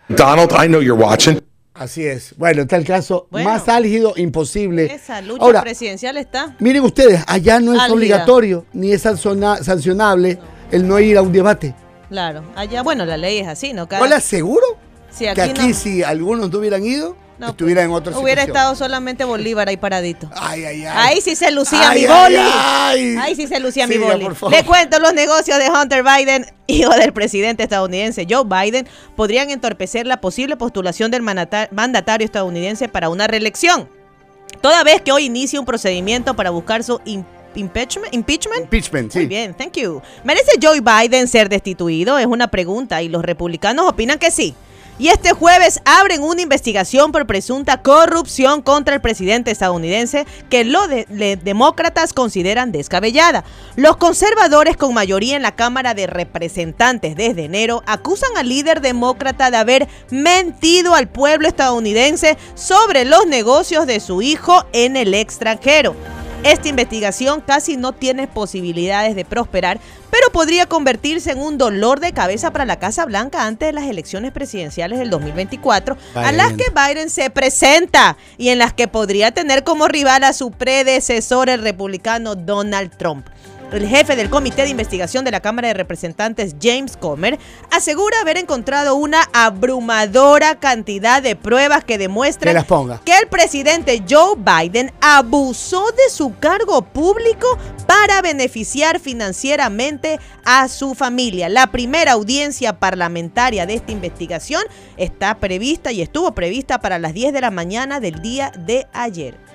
[0.09, 1.39] Donald, I know you're watching.
[1.77, 2.33] Así es.
[2.37, 3.49] Bueno, está el caso Bueno.
[3.49, 4.85] más álgido imposible.
[4.93, 6.55] Esa lucha Ahora, presidencial está.
[6.59, 10.39] miren ustedes, allá no es obligatorio ni es sanciona- sancionable
[10.71, 11.75] el no ir a un debate.
[12.09, 12.43] Claro.
[12.55, 13.87] Allá, bueno, la ley es así, ¿no?
[13.87, 14.65] Cada- ¿No le aseguro
[15.09, 15.73] Sí, que aquí aquí no.
[15.73, 18.57] si algunos no hubieran ido, No, estuvieran en otra Hubiera situación?
[18.57, 20.27] estado solamente Bolívar ahí paradito.
[20.35, 20.93] Ay, ay, ay.
[20.95, 22.35] Ahí sí se lucía Ay, mi ay, boli.
[22.39, 23.15] ay.
[23.19, 24.27] Ahí sí se lucía mi boli.
[24.49, 30.07] Le cuento los negocios de Hunter Biden, hijo del presidente estadounidense Joe Biden, podrían entorpecer
[30.07, 33.87] la posible postulación del mandatario estadounidense para una reelección.
[34.61, 37.23] Toda vez que hoy inicia un procedimiento para buscar su im-
[37.53, 38.61] impeachment, impeachment.
[38.63, 39.19] Impeachment, sí.
[39.19, 40.01] Muy bien, thank you.
[40.23, 42.17] ¿Merece Joe Biden ser destituido?
[42.17, 44.55] Es una pregunta y los republicanos opinan que sí.
[44.99, 50.87] Y este jueves abren una investigación por presunta corrupción contra el presidente estadounidense que los
[51.43, 53.43] demócratas consideran descabellada.
[53.75, 59.51] Los conservadores con mayoría en la Cámara de Representantes desde enero acusan al líder demócrata
[59.51, 65.95] de haber mentido al pueblo estadounidense sobre los negocios de su hijo en el extranjero.
[66.47, 72.13] Esta investigación casi no tiene posibilidades de prosperar, pero podría convertirse en un dolor de
[72.13, 76.71] cabeza para la Casa Blanca antes de las elecciones presidenciales del 2024, a las que
[76.73, 81.61] Biden se presenta y en las que podría tener como rival a su predecesor, el
[81.61, 83.27] republicano Donald Trump.
[83.71, 87.37] El jefe del Comité de Investigación de la Cámara de Representantes, James Comer,
[87.69, 92.65] asegura haber encontrado una abrumadora cantidad de pruebas que demuestran
[93.03, 97.45] que el presidente Joe Biden abusó de su cargo público
[97.85, 101.49] para beneficiar financieramente a su familia.
[101.49, 104.63] La primera audiencia parlamentaria de esta investigación
[104.95, 109.46] está prevista y estuvo prevista para las 10 de la mañana del día de ayer.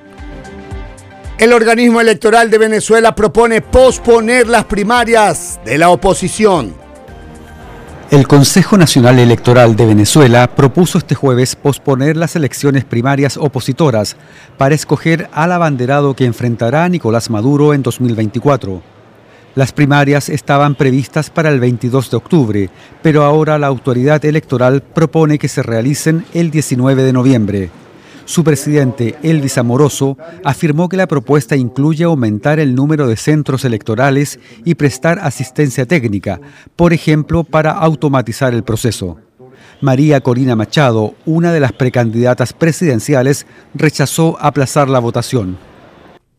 [1.43, 6.73] El organismo electoral de Venezuela propone posponer las primarias de la oposición.
[8.13, 14.15] El Consejo Nacional Electoral de Venezuela propuso este jueves posponer las elecciones primarias opositoras
[14.57, 18.81] para escoger al abanderado que enfrentará a Nicolás Maduro en 2024.
[19.57, 22.71] Las primarias estaban previstas para el 22 de octubre,
[23.03, 27.82] pero ahora la autoridad electoral propone que se realicen el 19 de noviembre.
[28.25, 34.39] Su presidente, Elvis Amoroso, afirmó que la propuesta incluye aumentar el número de centros electorales
[34.65, 36.41] y prestar asistencia técnica,
[36.77, 39.19] por ejemplo, para automatizar el proceso.
[39.81, 45.59] María Corina Machado, una de las precandidatas presidenciales, rechazó aplazar la votación.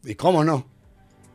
[0.05, 0.65] ¿Y cómo no?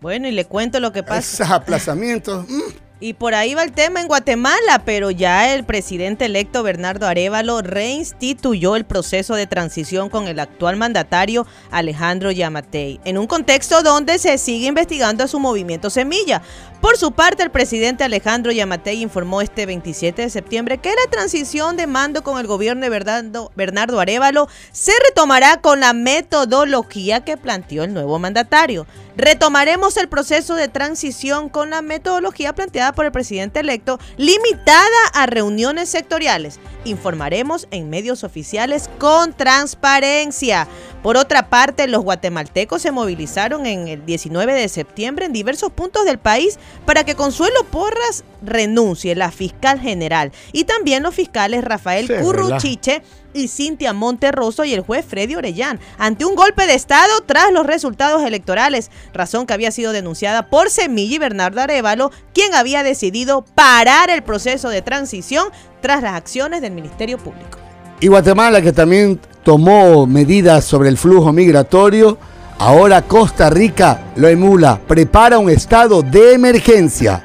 [0.01, 1.45] Bueno, y le cuento lo que pasa.
[1.45, 2.47] Esos aplazamientos.
[2.59, 2.88] Mm.
[3.01, 7.63] Y por ahí va el tema en Guatemala, pero ya el presidente electo Bernardo Arevalo
[7.63, 14.19] reinstituyó el proceso de transición con el actual mandatario Alejandro Yamatei, en un contexto donde
[14.19, 16.43] se sigue investigando a su movimiento Semilla.
[16.81, 21.77] Por su parte, el presidente Alejandro Yamatei informó este 27 de septiembre que la transición
[21.77, 27.37] de mando con el gobierno de Bernardo, Bernardo Arevalo se retomará con la metodología que
[27.37, 28.87] planteó el nuevo mandatario.
[29.17, 35.27] Retomaremos el proceso de transición con la metodología planteada por el presidente electo, limitada a
[35.27, 36.61] reuniones sectoriales.
[36.85, 40.69] Informaremos en medios oficiales con transparencia.
[41.03, 46.05] Por otra parte, los guatemaltecos se movilizaron en el 19 de septiembre en diversos puntos
[46.05, 52.09] del país para que Consuelo Porras renuncie, la fiscal general, y también los fiscales Rafael
[52.21, 53.03] Curruchiche
[53.35, 55.79] y Cintia Monterroso y el juez Freddy Orellán.
[55.99, 60.71] Ante un golpe de Estado tras los resultados electorales, razón que había sido denunciada por
[60.71, 65.49] Semilla y Bernardo Arevalo, quien había decidido parar el proceso de transición
[65.81, 67.59] tras las acciones del Ministerio Público.
[68.01, 72.19] Y Guatemala, que también tomó medidas sobre el flujo migratorio,
[72.59, 77.25] ahora Costa Rica lo emula, prepara un estado de emergencia.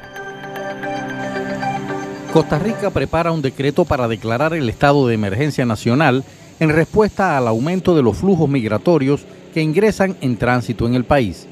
[2.32, 6.24] Costa Rica prepara un decreto para declarar el estado de emergencia nacional
[6.60, 11.46] en respuesta al aumento de los flujos migratorios que ingresan en tránsito en el país.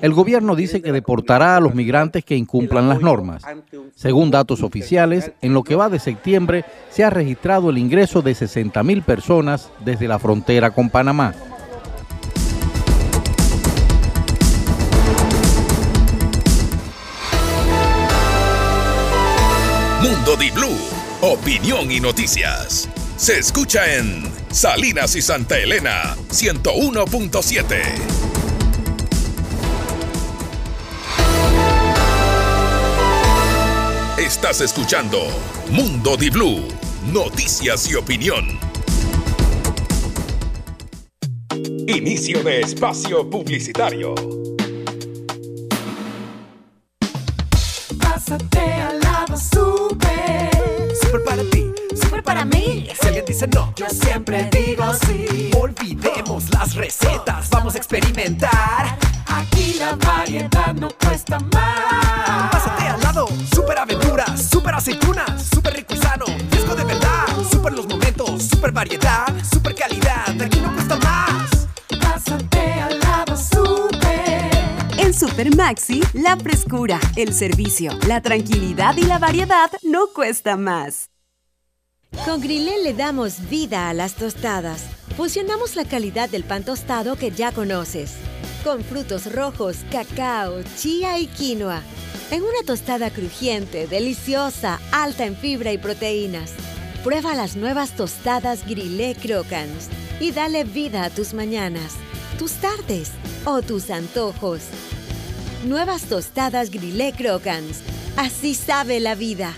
[0.00, 3.44] El gobierno dice que deportará a los migrantes que incumplan las normas.
[3.94, 8.32] Según datos oficiales, en lo que va de septiembre se ha registrado el ingreso de
[8.32, 11.34] 60.000 personas desde la frontera con Panamá.
[20.02, 20.76] Mundo Di Blue,
[21.20, 22.88] opinión y noticias.
[23.16, 27.82] Se escucha en Salinas y Santa Elena, 101.7.
[34.18, 35.20] Estás escuchando
[35.70, 36.66] Mundo Di Blue,
[37.12, 38.58] noticias y opinión.
[41.86, 44.16] Inicio de espacio publicitario.
[48.00, 49.01] Pásate al
[49.36, 50.50] super.
[51.00, 52.88] Super para ti, super para mí.
[53.00, 55.50] Si alguien dice no, yo siempre digo sí.
[55.58, 58.98] Olvidemos las recetas, vamos a experimentar.
[59.26, 62.50] Aquí la variedad no cuesta más.
[62.50, 67.26] Pásate al lado, super aventuras, super aceitunas, super rico y sano, fresco de verdad.
[67.50, 69.31] Super los momentos, super variedad,
[75.42, 81.10] En Super Maxi, la frescura, el servicio, la tranquilidad y la variedad no cuesta más.
[82.24, 84.84] Con Grilé le damos vida a las tostadas.
[85.16, 88.14] Fusionamos la calidad del pan tostado que ya conoces,
[88.62, 91.82] con frutos rojos, cacao, chía y quinoa,
[92.30, 96.52] en una tostada crujiente, deliciosa, alta en fibra y proteínas.
[97.02, 99.88] Prueba las nuevas tostadas Grilé Crocans
[100.20, 101.94] y dale vida a tus mañanas,
[102.38, 103.10] tus tardes
[103.44, 104.68] o tus antojos.
[105.64, 107.82] Nuevas tostadas Grilé Crocans.
[108.16, 109.54] Así sabe la vida.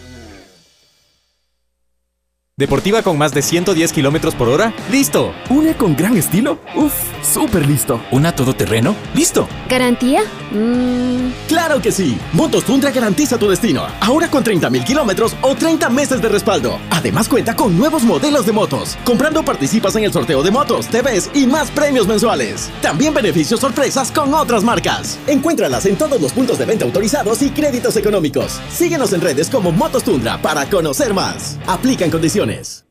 [2.56, 4.72] ¿Deportiva con más de 110 kilómetros por hora?
[4.88, 5.34] ¡Listo!
[5.50, 6.60] ¿Una con gran estilo?
[6.76, 6.92] ¡Uf!
[7.20, 8.00] ¡Súper listo!
[8.12, 8.94] ¿Una todoterreno?
[9.12, 9.48] ¡Listo!
[9.68, 10.22] ¿Garantía?
[10.52, 11.32] Mmm.
[11.48, 12.16] ¡Claro que sí!
[12.32, 13.84] Motos Tundra garantiza tu destino.
[13.98, 16.78] Ahora con 30.000 kilómetros o 30 meses de respaldo.
[16.90, 18.96] Además cuenta con nuevos modelos de motos.
[19.04, 22.70] Comprando participas en el sorteo de motos, TVs y más premios mensuales.
[22.80, 25.18] También beneficios sorpresas con otras marcas.
[25.26, 28.60] Encuéntralas en todos los puntos de venta autorizados y créditos económicos.
[28.72, 31.58] Síguenos en redes como Motos Tundra para conocer más.
[31.66, 32.83] Aplican condiciones opciones.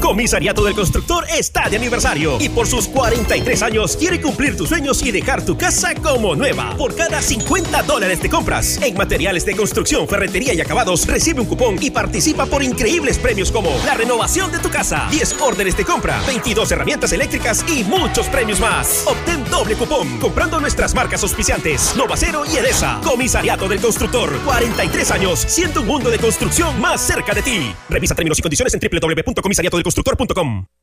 [0.00, 5.02] Comisariato del Constructor está de aniversario y por sus 43 años quiere cumplir tus sueños
[5.04, 6.74] y dejar tu casa como nueva.
[6.76, 11.46] Por cada 50 dólares de compras en materiales de construcción, ferretería y acabados, recibe un
[11.46, 15.84] cupón y participa por increíbles premios como la renovación de tu casa, 10 órdenes de
[15.84, 19.04] compra, 22 herramientas eléctricas y muchos premios más.
[19.06, 23.00] Obtén doble cupón comprando nuestras marcas auspiciantes Novacero y Edesa.
[23.04, 27.74] Comisariato del Constructor, 43 años, siendo un mundo de construcción más cerca de ti.
[27.88, 28.80] Revisa términos y condiciones en
[29.70, 30.79] www.comisariatodelconstructor.com.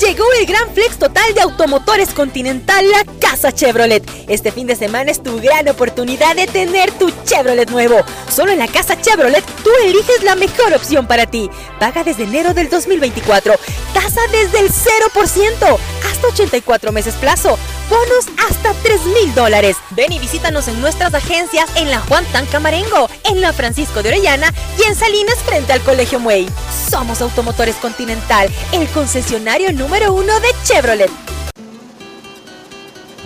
[0.00, 4.08] Llegó el gran flex total de automotores Continental La Casa Chevrolet.
[4.28, 8.04] Este fin de semana es tu gran oportunidad de tener tu Chevrolet nuevo.
[8.30, 11.50] Solo en la Casa Chevrolet tú eliges la mejor opción para ti.
[11.80, 13.54] Paga desde enero del 2024.
[13.92, 15.78] Tasa desde el 0%.
[16.08, 17.58] Hasta 84 meses plazo.
[17.90, 19.78] Bonos hasta 3 mil dólares.
[19.90, 24.10] Ven y visítanos en nuestras agencias en la Juan Tan Camarengo, en la Francisco de
[24.10, 26.46] Orellana y en Salinas frente al Colegio Muey.
[26.90, 31.10] Somos Automotores Continental, el concesionario número uno de Chevrolet.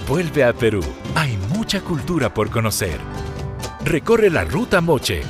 [0.09, 0.83] Vuelve a Perú.
[1.15, 2.99] Hay mucha cultura por conocer.
[3.85, 5.23] Recorre la Ruta Moche.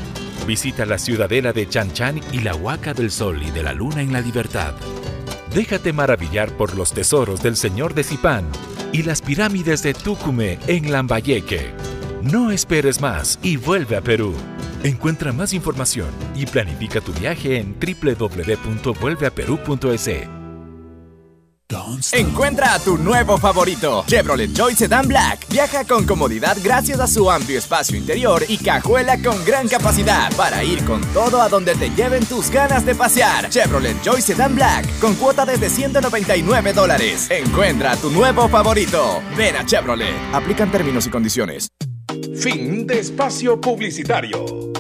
[0.47, 4.03] Visita la ciudadela de Chan Chan y la Huaca del Sol y de la Luna
[4.03, 4.75] en la Libertad.
[5.55, 8.49] Déjate maravillar por los tesoros del Señor de Zipán
[8.93, 11.73] y las pirámides de Tucumé en Lambayeque.
[12.23, 14.35] No esperes más y vuelve a Perú.
[14.83, 20.42] Encuentra más información y planifica tu viaje en www.vuelveaperú.es.
[22.13, 25.47] Encuentra a tu nuevo favorito, Chevrolet Joy Sedan Black.
[25.49, 30.63] Viaja con comodidad gracias a su amplio espacio interior y cajuela con gran capacidad para
[30.65, 33.49] ir con todo a donde te lleven tus ganas de pasear.
[33.49, 37.29] Chevrolet Joy Sedan Black con cuota desde 199 dólares.
[37.31, 39.23] Encuentra a tu nuevo favorito.
[39.37, 40.15] Ven a Chevrolet.
[40.33, 41.69] Aplican términos y condiciones.
[42.37, 44.73] Fin de espacio publicitario.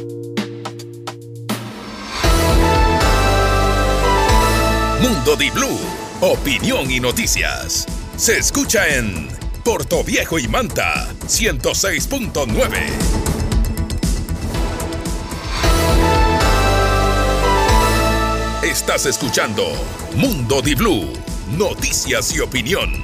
[5.02, 5.78] Mundo Di Blue,
[6.22, 7.84] opinión y noticias.
[8.16, 9.26] Se escucha en
[9.64, 12.66] Puerto Viejo y Manta, 106.9.
[18.62, 19.64] Estás escuchando
[20.14, 21.12] Mundo Di Blue,
[21.58, 23.02] noticias y opinión.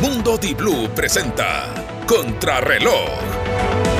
[0.00, 1.72] Mundo Di Blue presenta
[2.08, 3.93] Contrarreloj.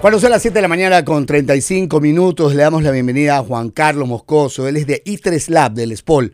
[0.00, 3.42] Cuando son las 7 de la mañana con 35 minutos, le damos la bienvenida a
[3.42, 4.66] Juan Carlos Moscoso.
[4.66, 6.32] Él es de I3 Lab, del SPOL.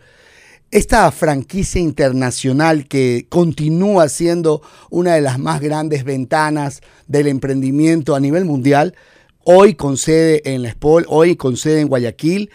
[0.71, 8.21] Esta franquicia internacional que continúa siendo una de las más grandes ventanas del emprendimiento a
[8.21, 8.95] nivel mundial,
[9.43, 12.51] hoy con sede en la SPOL, hoy con sede en Guayaquil.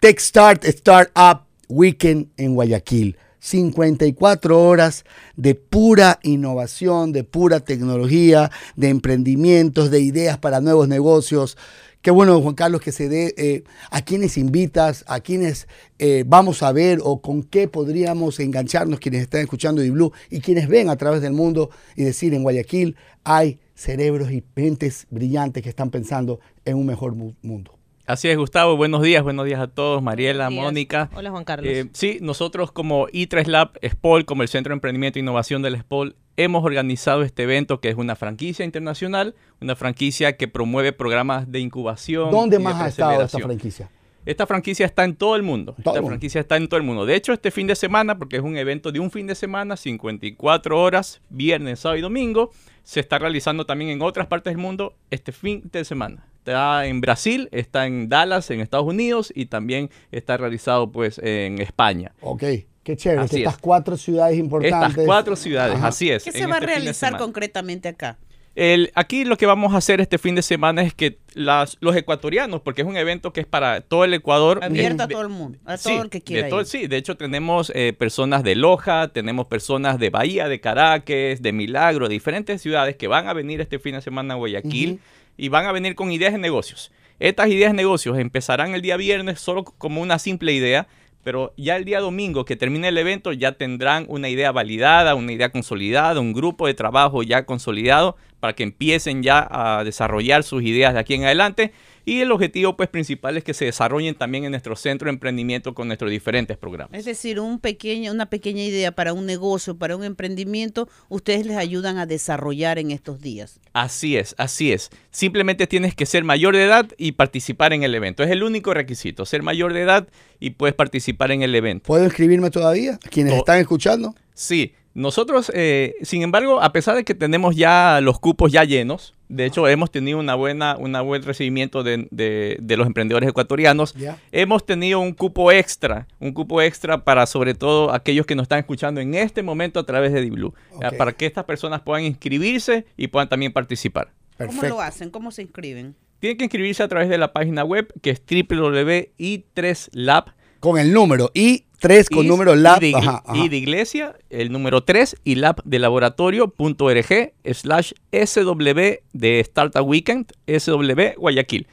[0.00, 3.18] TechStart Startup Weekend en Guayaquil.
[3.44, 5.04] 54 horas
[5.36, 11.58] de pura innovación, de pura tecnología, de emprendimientos, de ideas para nuevos negocios.
[12.00, 15.68] Qué bueno, Juan Carlos, que se dé eh, a quienes invitas, a quienes
[15.98, 20.66] eh, vamos a ver o con qué podríamos engancharnos quienes están escuchando Blue y quienes
[20.66, 25.68] ven a través del mundo y decir en Guayaquil hay cerebros y mentes brillantes que
[25.68, 27.73] están pensando en un mejor mundo.
[28.06, 28.76] Así es, Gustavo.
[28.76, 30.02] Buenos días, buenos días a todos.
[30.02, 31.08] Mariela, Mónica.
[31.14, 31.72] Hola, Juan Carlos.
[31.72, 35.78] Eh, sí, nosotros como I3 Lab, SPOL, como el Centro de Emprendimiento e Innovación del
[35.78, 41.50] SPOL, hemos organizado este evento que es una franquicia internacional, una franquicia que promueve programas
[41.50, 42.30] de incubación.
[42.30, 43.90] ¿Dónde más ha estado esta franquicia?
[44.26, 45.74] Esta franquicia está en todo el mundo.
[45.78, 47.06] esta franquicia está en todo el mundo.
[47.06, 49.78] De hecho, este fin de semana, porque es un evento de un fin de semana,
[49.78, 52.50] 54 horas, viernes, sábado y domingo,
[52.82, 57.00] se está realizando también en otras partes del mundo este fin de semana está en
[57.00, 62.12] Brasil, está en Dallas, en Estados Unidos y también está realizado pues en España.
[62.20, 62.44] Ok.
[62.82, 64.90] Qué chévere, estas cuatro ciudades importantes.
[64.90, 66.22] Estas cuatro ciudades, así es.
[66.22, 68.18] ¿Qué se va a este realizar concretamente acá?
[68.54, 71.96] El, aquí lo que vamos a hacer este fin de semana es que las, los
[71.96, 74.62] ecuatorianos, porque es un evento que es para todo el Ecuador.
[74.62, 76.54] Abierto a todo el mundo, a todo el que quiera.
[76.54, 81.40] De sí, de hecho tenemos eh, personas de Loja, tenemos personas de Bahía, de Caracas,
[81.40, 85.00] de Milagro, de diferentes ciudades que van a venir este fin de semana a Guayaquil
[85.36, 86.92] y van a venir con ideas de negocios.
[87.20, 90.88] Estas ideas de negocios empezarán el día viernes solo como una simple idea,
[91.22, 95.32] pero ya el día domingo que termine el evento ya tendrán una idea validada, una
[95.32, 100.62] idea consolidada, un grupo de trabajo ya consolidado para que empiecen ya a desarrollar sus
[100.62, 101.72] ideas de aquí en adelante
[102.04, 105.74] y el objetivo pues principal es que se desarrollen también en nuestro centro de emprendimiento
[105.74, 106.98] con nuestros diferentes programas.
[106.98, 111.56] Es decir, un pequeño, una pequeña idea para un negocio, para un emprendimiento, ustedes les
[111.56, 113.60] ayudan a desarrollar en estos días.
[113.72, 114.90] Así es, así es.
[115.10, 118.22] Simplemente tienes que ser mayor de edad y participar en el evento.
[118.22, 120.08] Es el único requisito, ser mayor de edad
[120.40, 121.86] y puedes participar en el evento.
[121.86, 122.98] ¿Puedo inscribirme todavía?
[123.10, 124.14] ¿Quienes están escuchando?
[124.34, 129.14] Sí, nosotros, eh, sin embargo, a pesar de que tenemos ya los cupos ya llenos,
[129.34, 133.94] de hecho hemos tenido una buena, una buen recibimiento de, de, los emprendedores ecuatorianos,
[134.30, 138.60] hemos tenido un cupo extra, un cupo extra para sobre todo aquellos que nos están
[138.60, 140.54] escuchando en este momento a través de DiBlue,
[140.98, 144.12] para que estas personas puedan inscribirse y puedan también participar.
[144.38, 145.10] ¿Cómo lo hacen?
[145.10, 145.94] ¿Cómo se inscriben?
[146.20, 150.32] Tienen que inscribirse a través de la página web que es www.i3lab.
[150.60, 152.82] Con el número I 3 con número lab.
[152.82, 158.80] Y de, iglesia, el número 3 y lab de laboratorio.org slash SW
[159.12, 161.66] de Startup Weekend, SW Guayaquil.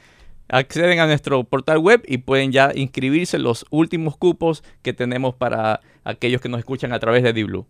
[0.48, 5.80] Acceden a nuestro portal web y pueden ya inscribirse los últimos cupos que tenemos para
[6.04, 7.66] aquellos que nos escuchan a través de DiBlue.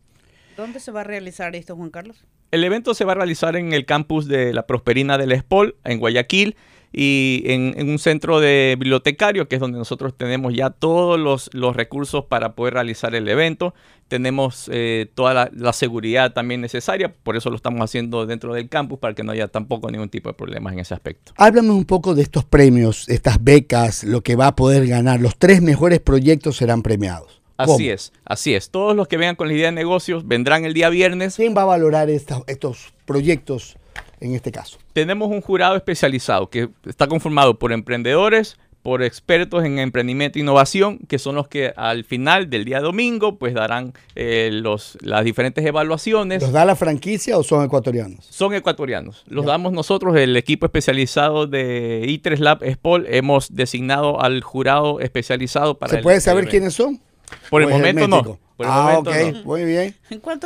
[0.56, 2.24] ¿Dónde se va a realizar esto, Juan Carlos?
[2.50, 5.98] El evento se va a realizar en el campus de la Prosperina del Espol, en
[5.98, 6.56] Guayaquil
[6.93, 12.27] y en, un centro de bibliotecario, que es donde nosotros tenemos ya todos los, recursos
[12.27, 13.74] para poder realizar el evento.
[14.09, 18.98] Tenemos eh, toda la, seguridad también necesaria, por eso lo estamos haciendo dentro del campus,
[18.98, 21.32] para que no haya tampoco ningún tipo de problemas en ese aspecto.
[21.36, 25.20] Háblame un poco de estos premios, estas becas, lo que va a poder ganar.
[25.20, 27.40] Los tres mejores proyectos serán premiados.
[27.56, 28.70] Así es, así es.
[28.70, 31.36] Todos los que vengan con la idea de negocios vendrán el día viernes.
[31.36, 33.77] ¿Quién va a valorar estos proyectos
[34.23, 34.78] en este caso?
[34.93, 40.99] Tenemos un jurado especializado que está conformado por emprendedores, por expertos en emprendimiento e innovación,
[41.09, 45.65] que son los que al final del día domingo pues darán eh, los, las diferentes
[45.65, 46.43] evaluaciones.
[46.43, 48.24] ¿Los da la franquicia o son ecuatorianos?
[48.28, 49.24] Son ecuatorianos.
[49.28, 53.07] Los damos nosotros, el equipo especializado de I3 Lab Spol.
[53.09, 55.93] Hemos designado al jurado especializado para...
[55.93, 57.01] ¿Se puede saber quiénes son?
[57.50, 58.38] Por el momento no.
[58.60, 59.94] ah, ok, muy bien.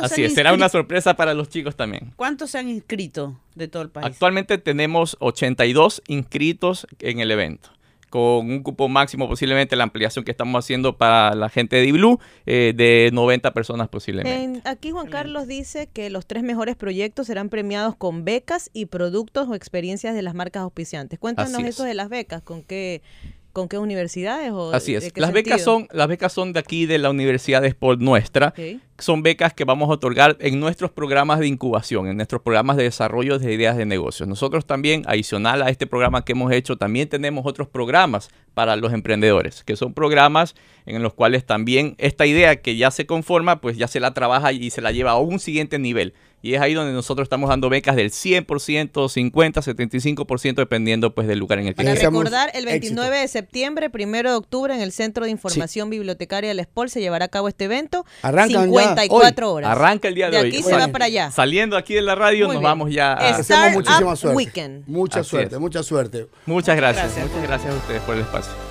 [0.01, 2.13] Así es, será una sorpresa para los chicos también.
[2.15, 4.05] ¿Cuántos se han inscrito de todo el país?
[4.05, 7.69] Actualmente tenemos 82 inscritos en el evento
[8.09, 12.19] con un cupo máximo posiblemente la ampliación que estamos haciendo para la gente de Diblu
[12.45, 14.61] eh, de 90 personas posiblemente.
[14.67, 19.47] aquí Juan Carlos dice que los tres mejores proyectos serán premiados con becas y productos
[19.49, 21.19] o experiencias de las marcas auspiciantes.
[21.19, 23.01] Cuéntanos eso de las becas, con qué
[23.57, 24.51] ¿Con qué universidades?
[24.51, 25.11] O Así es.
[25.17, 28.53] las becas, son, las becas son de aquí, de la Universidad de Sport nuestra.
[28.99, 32.83] Son becas que vamos a otorgar en nuestros programas de incubación, en nuestros programas de
[32.83, 34.29] desarrollo de ideas de negocios.
[34.29, 38.93] Nosotros también, adicional a este programa que hemos hecho, también tenemos otros programas para los
[38.93, 40.53] emprendedores, que son programas
[40.85, 44.51] en los cuales también esta idea que ya se conforma, pues ya se la trabaja
[44.51, 46.13] y se la lleva a un siguiente nivel.
[46.41, 51.39] Y es ahí donde nosotros estamos dando becas del 100%, 50, 75%, dependiendo pues del
[51.39, 54.91] lugar en el que Para recordar, el 29 de septiembre, 1 de octubre, en el
[54.91, 58.05] Centro de Información Bibliotecaria del SPOL se llevará a cabo este evento.
[58.21, 59.71] Arranca 54 horas.
[59.71, 60.49] Arranca el día de, de hoy.
[60.49, 61.31] aquí se va para allá.
[61.31, 63.37] Saliendo aquí de la radio, nos vamos ya a...
[63.37, 64.37] Hacemos muchísima suerte.
[64.37, 64.87] Weekend.
[64.87, 66.27] Mucha suerte, mucha suerte.
[66.45, 67.17] Muchas gracias.
[67.17, 68.66] Muchas gracias a ustedes por el espacio.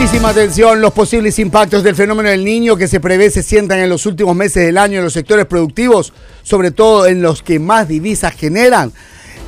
[0.00, 3.88] Muchísima atención, los posibles impactos del fenómeno del niño que se prevé se sientan en
[3.88, 6.12] los últimos meses del año en los sectores productivos,
[6.44, 8.92] sobre todo en los que más divisas generan.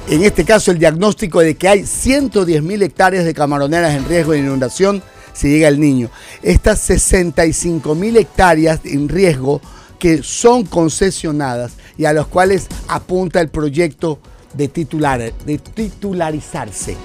[0.08, 4.32] En este caso, el diagnóstico de que hay 110 mil hectáreas de camaroneras en riesgo
[4.32, 5.04] de inundación
[5.34, 6.10] si llega el niño.
[6.42, 9.60] Estas 65 mil hectáreas en riesgo
[10.00, 14.18] que son concesionadas y a los cuales apunta el proyecto
[14.54, 16.96] de, titular, de titularizarse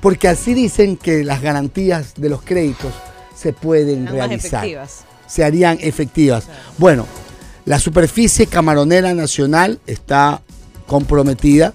[0.00, 2.92] porque así dicen que las garantías de los créditos
[3.34, 4.66] se pueden realizar.
[5.26, 6.44] Se harían efectivas.
[6.78, 7.06] Bueno,
[7.64, 10.42] la superficie camaronera nacional está
[10.86, 11.72] comprometida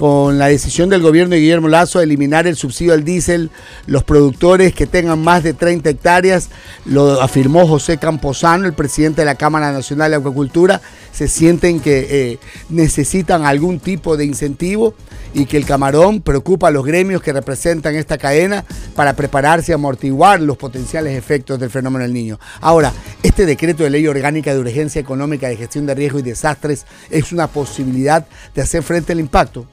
[0.00, 3.50] con la decisión del gobierno de Guillermo Lazo de eliminar el subsidio al diésel,
[3.84, 6.48] los productores que tengan más de 30 hectáreas,
[6.86, 10.80] lo afirmó José Camposano, el presidente de la Cámara Nacional de Acuacultura,
[11.12, 12.38] se sienten que eh,
[12.70, 14.94] necesitan algún tipo de incentivo
[15.34, 18.64] y que el camarón preocupa a los gremios que representan esta cadena
[18.96, 22.40] para prepararse y amortiguar los potenciales efectos del fenómeno del niño.
[22.62, 22.90] Ahora,
[23.22, 27.32] este decreto de ley orgánica de urgencia económica de gestión de riesgos y desastres es
[27.32, 29.66] una posibilidad de hacer frente al impacto.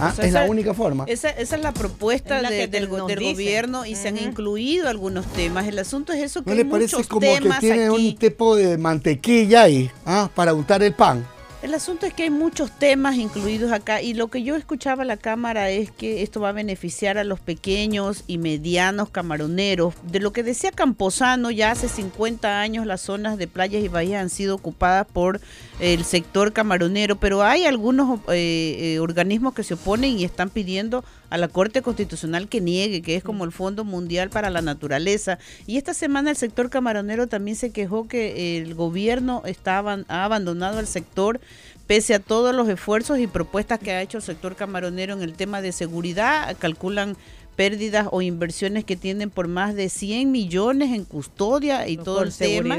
[0.00, 1.04] Ah, es la única forma.
[1.06, 5.66] Esa, es la propuesta del, gobierno y se han incluido algunos temas.
[5.66, 9.62] El asunto es eso que ¿No le parece como que tiene un tipo de mantequilla
[9.62, 11.26] ahí ah, para untar el pan?
[11.62, 15.08] El asunto es que hay muchos temas incluidos acá y lo que yo escuchaba en
[15.08, 19.94] la Cámara es que esto va a beneficiar a los pequeños y medianos camaroneros.
[20.02, 24.22] De lo que decía Camposano, ya hace 50 años las zonas de playas y bahías
[24.22, 25.40] han sido ocupadas por
[25.82, 31.04] el sector camaronero, pero hay algunos eh, eh, organismos que se oponen y están pidiendo
[31.28, 35.40] a la Corte Constitucional que niegue, que es como el Fondo Mundial para la Naturaleza.
[35.66, 40.78] Y esta semana el sector camaronero también se quejó que el gobierno estaba, ha abandonado
[40.78, 41.40] el sector
[41.88, 45.34] pese a todos los esfuerzos y propuestas que ha hecho el sector camaronero en el
[45.34, 46.56] tema de seguridad.
[46.60, 47.16] Calculan
[47.62, 52.34] pérdidas o inversiones que tienen por más de 100 millones en custodia y todo el
[52.34, 52.76] tema.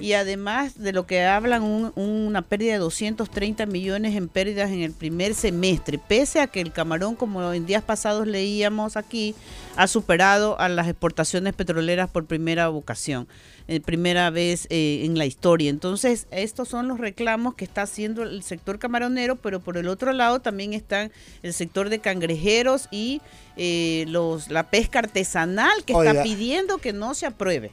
[0.00, 4.92] Y además de lo que hablan, una pérdida de 230 millones en pérdidas en el
[4.92, 9.34] primer semestre, pese a que el camarón, como en días pasados leíamos aquí,
[9.76, 13.26] ha superado a las exportaciones petroleras por primera ocasión.
[13.68, 15.70] Eh, primera vez eh, en la historia.
[15.70, 20.12] Entonces, estos son los reclamos que está haciendo el sector camaronero, pero por el otro
[20.12, 21.12] lado también están
[21.44, 23.22] el sector de cangrejeros y
[23.56, 27.70] eh, los la pesca artesanal que está pidiendo que no se apruebe.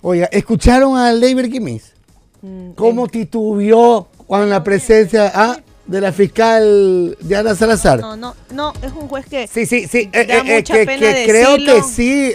[0.00, 1.92] Oiga, ¿escucharon a Leiber Gimis?
[2.40, 5.30] Mm, ¿Cómo titubió con la presencia?
[5.34, 5.60] Ah,
[5.90, 7.98] de la fiscal Diana Salazar.
[7.98, 9.48] No, no, no, es un juez que.
[9.48, 10.08] Sí, sí, sí.
[10.12, 12.32] Eh, eh, eh, que, creo que sí.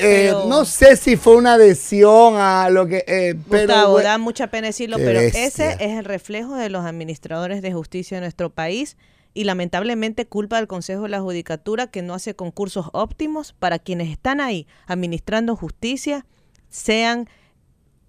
[0.50, 3.38] no sé si fue una adhesión a lo que.
[3.50, 7.72] pero, Gustavo, da mucha pena decirlo, pero ese es el reflejo de los administradores de
[7.72, 8.98] justicia de nuestro país
[9.34, 14.10] y lamentablemente culpa del Consejo de la Judicatura que no hace concursos óptimos para quienes
[14.10, 16.26] están ahí administrando justicia
[16.70, 17.30] sean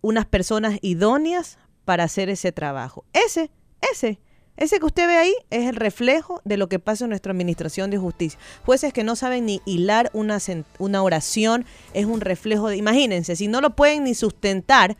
[0.00, 3.04] unas personas idóneas para hacer ese trabajo.
[3.12, 3.50] Ese,
[3.92, 4.18] ese
[4.56, 7.90] ese que usted ve ahí es el reflejo de lo que pasa en nuestra administración
[7.90, 8.38] de justicia.
[8.64, 10.38] Jueces que no saben ni hilar una,
[10.78, 12.76] una oración es un reflejo de...
[12.76, 14.96] Imagínense, si no lo pueden ni sustentar,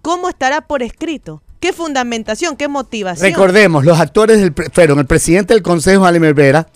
[0.00, 1.42] ¿cómo estará por escrito?
[1.60, 2.56] ¿Qué fundamentación?
[2.56, 3.30] ¿Qué motivación?
[3.30, 6.66] Recordemos, los actores del, fueron el presidente del Consejo, Ale Vera,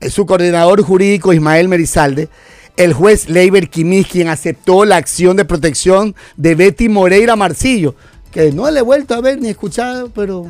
[0.00, 2.28] eh, su coordinador jurídico, Ismael Merizalde,
[2.76, 7.94] el juez Leiber Quimis, quien aceptó la acción de protección de Betty Moreira Marcillo
[8.38, 10.46] que no le he vuelto a ver ni escuchado, pero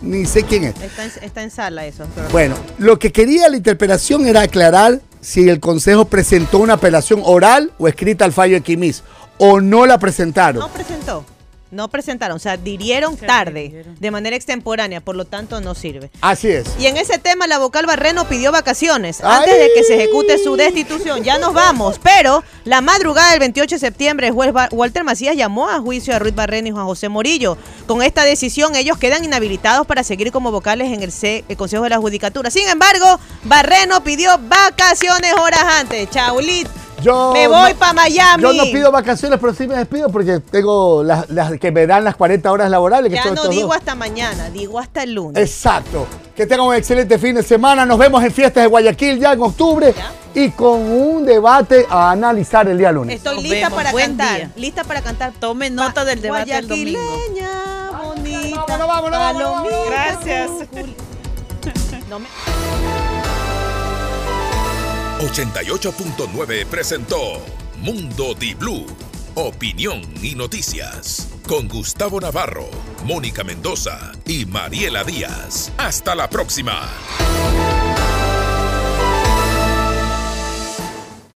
[0.00, 0.74] ni sé quién es.
[1.20, 2.04] Está en, sala eso.
[2.30, 7.72] Bueno, lo que quería la interpelación era aclarar si el Consejo presentó una apelación oral
[7.78, 9.02] o escrita al fallo de Quimis,
[9.38, 10.60] o no la presentaron.
[10.60, 11.24] No presentó
[11.72, 16.10] no presentaron, o sea, dirieron tarde, de manera extemporánea, por lo tanto no sirve.
[16.20, 16.66] Así es.
[16.78, 20.54] Y en ese tema la vocal Barreno pidió vacaciones antes de que se ejecute su
[20.56, 21.24] destitución.
[21.24, 25.68] Ya nos vamos, pero la madrugada del 28 de septiembre el juez Walter Macías llamó
[25.68, 27.56] a juicio a Ruiz Barreno y Juan José Morillo.
[27.86, 31.12] Con esta decisión ellos quedan inhabilitados para seguir como vocales en el,
[31.48, 32.50] el Consejo de la Judicatura.
[32.50, 36.10] Sin embargo, Barreno pidió vacaciones horas antes.
[36.10, 36.68] Chaulit
[37.04, 38.42] me voy para Miami.
[38.42, 41.26] Yo no pido vacaciones, pero sí me despido porque tengo las,
[41.60, 43.12] que me dan las 40 horas laborables.
[43.12, 45.42] ya no digo hasta mañana, digo hasta el lunes.
[45.42, 46.06] Exacto.
[46.36, 47.84] Que tengan un excelente fin de semana.
[47.84, 49.94] Nos vemos en fiestas de Guayaquil ya en octubre.
[50.34, 53.16] Y con un debate a analizar el día lunes.
[53.16, 54.48] Estoy lista para cantar.
[54.56, 55.32] Lista para cantar.
[55.38, 57.00] Tome nota del debate del domingo.
[58.04, 58.64] bonita.
[58.66, 60.50] Vámonos, vámonos, Gracias.
[65.22, 67.40] 88.9 presentó
[67.78, 68.84] Mundo Di Blue.
[69.36, 71.28] Opinión y noticias.
[71.46, 72.68] Con Gustavo Navarro,
[73.04, 75.70] Mónica Mendoza y Mariela Díaz.
[75.78, 76.90] Hasta la próxima.